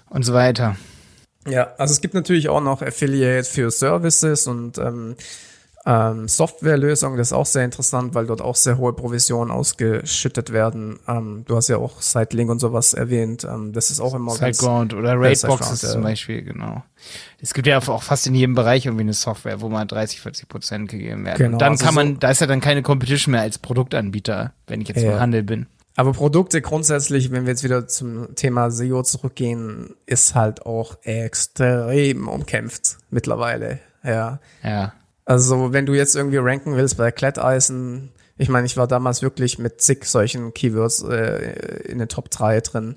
[0.10, 0.78] und so weiter.
[1.46, 5.18] Ja, also es gibt natürlich auch noch Affiliate für Services und ähm,
[5.88, 11.00] ähm, Softwarelösung, das ist auch sehr interessant, weil dort auch sehr hohe Provisionen ausgeschüttet werden.
[11.08, 13.46] Ähm, du hast ja auch Sitelink und sowas erwähnt.
[13.46, 16.84] Ähm, das ist auch immer Siteground oder Raidboxes zum Beispiel, genau.
[17.40, 20.50] Es gibt ja auch fast in jedem Bereich irgendwie eine Software, wo mal 30, 40
[20.50, 21.38] Prozent gegeben werden.
[21.38, 23.58] Genau, und dann also kann man, so da ist ja dann keine Competition mehr als
[23.58, 25.14] Produktanbieter, wenn ich jetzt ja.
[25.14, 25.68] im Handel bin.
[25.96, 32.28] Aber Produkte grundsätzlich, wenn wir jetzt wieder zum Thema SEO zurückgehen, ist halt auch extrem
[32.28, 33.80] umkämpft mittlerweile.
[34.04, 34.40] Ja.
[34.64, 34.94] Ja.
[35.28, 39.60] Also wenn du jetzt irgendwie ranken willst bei Kletteisen, ich meine, ich war damals wirklich
[39.60, 42.96] mit zig solchen Keywords äh, in den Top 3 drin.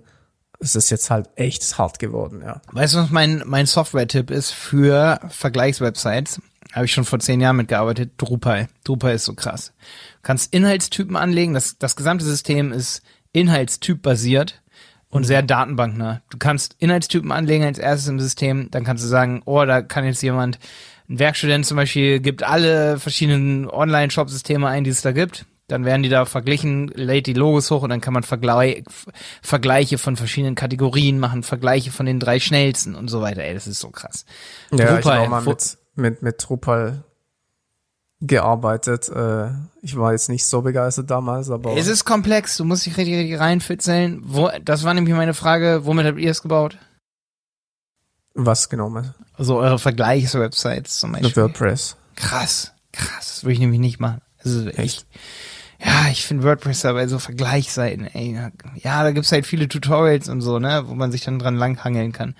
[0.61, 2.63] Es ist jetzt halt echt hart geworden, ja.
[2.71, 6.41] Weißt du, was mein, mein Software-Tipp ist für Vergleichswebsites?
[6.73, 8.13] Habe ich schon vor zehn Jahren mitgearbeitet.
[8.17, 8.69] Drupal.
[8.85, 9.73] Drupal ist so krass.
[9.79, 11.53] Du kannst Inhaltstypen anlegen.
[11.53, 13.03] Das, das gesamte System ist
[13.33, 14.63] Inhaltstyp-basiert
[15.09, 16.23] und sehr datenbanknah.
[16.31, 18.71] Du kannst Inhaltstypen anlegen als erstes im System.
[18.71, 20.61] Dann kannst du sagen, oh, da kann jetzt jemand
[21.11, 25.45] ein Werkstudent zum Beispiel gibt alle verschiedenen Online-Shop-Systeme ein, die es da gibt.
[25.67, 28.85] Dann werden die da verglichen, lädt die Logos hoch und dann kann man Vergleich,
[29.43, 33.43] Vergleiche von verschiedenen Kategorien machen, Vergleiche von den drei schnellsten und so weiter.
[33.43, 34.25] Ey, das ist so krass.
[34.73, 37.05] Ja, Drupal, ich habe mal mit, mit, mit Drupal
[38.21, 39.09] gearbeitet.
[39.09, 39.49] Äh,
[39.83, 41.77] ich war jetzt nicht so begeistert damals, aber.
[41.77, 44.21] Es ist komplex, du musst dich richtig, richtig reinfitzeln.
[44.25, 46.79] Wo, das war nämlich meine Frage, womit habt ihr es gebaut?
[48.35, 49.03] Was genau?
[49.35, 51.37] Also eure Vergleichswebsites zum Beispiel.
[51.37, 51.97] WordPress.
[52.17, 53.27] Krass, krass.
[53.37, 54.21] Das würde ich nämlich nicht machen.
[54.45, 55.07] Also echt.
[55.83, 58.39] Ja, ich finde WordPress aber so Vergleichsseiten, ey.
[58.77, 62.13] Ja, da gibt's halt viele Tutorials und so, ne, wo man sich dann dran langhangeln
[62.13, 62.35] kann.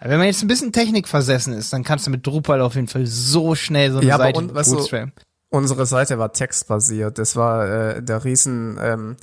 [0.00, 2.76] Aber wenn man jetzt ein bisschen Technik versessen ist, dann kannst du mit Drupal auf
[2.76, 5.12] jeden Fall so schnell so eine ja, Seite und, bootstrappen.
[5.50, 7.18] unsere Seite war textbasiert.
[7.18, 9.16] Das war äh, der riesen ähm,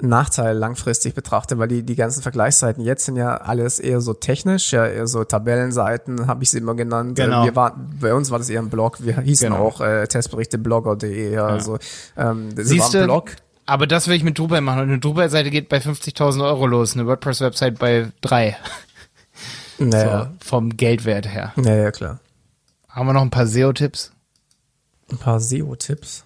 [0.00, 4.72] Nachteil langfristig betrachte, weil die, die ganzen Vergleichsseiten jetzt sind ja alles eher so technisch,
[4.72, 7.16] ja, eher so Tabellenseiten, habe ich sie immer genannt.
[7.16, 7.44] Genau.
[7.44, 9.62] Wir waren, bei uns war das eher ein Blog, wir hießen genau.
[9.62, 11.78] auch äh, Testberichte-blogger.de, ja, also
[12.16, 13.30] ähm, das Siehste, war ein Blog.
[13.66, 14.80] Aber das will ich mit Drupal machen.
[14.80, 18.56] Und eine Drupal-Seite geht bei 50.000 Euro los, eine WordPress-Website bei drei.
[19.78, 20.30] Naja.
[20.40, 21.52] So, vom Geldwert her.
[21.56, 22.20] Naja, klar.
[22.88, 24.12] Haben wir noch ein paar SEO-Tipps?
[25.10, 26.24] Ein paar SEO-Tipps?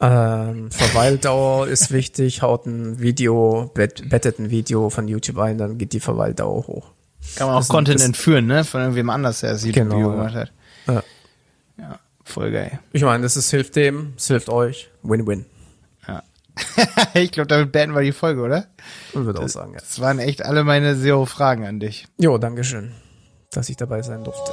[0.00, 5.78] Ähm, Verweildauer ist wichtig, haut ein Video, bet, bettet ein Video von YouTube ein, dann
[5.78, 6.90] geht die Verweildauer hoch.
[7.34, 8.64] Kann man auch das Content entführen, ne?
[8.64, 10.52] Von irgendwem anders, der das genau, Video gemacht hat.
[10.86, 11.02] Ja.
[11.78, 12.78] ja, voll geil.
[12.92, 14.90] Ich meine, das ist, hilft dem, es hilft euch.
[15.02, 15.46] Win-win.
[16.06, 16.22] Ja.
[17.14, 18.66] ich glaube, damit beenden wir die Folge, oder?
[19.08, 19.80] Ich würde auch sagen, ja.
[19.80, 22.06] Das waren echt alle meine SEO-Fragen an dich.
[22.18, 22.92] Jo, Dankeschön,
[23.50, 24.52] dass ich dabei sein durfte.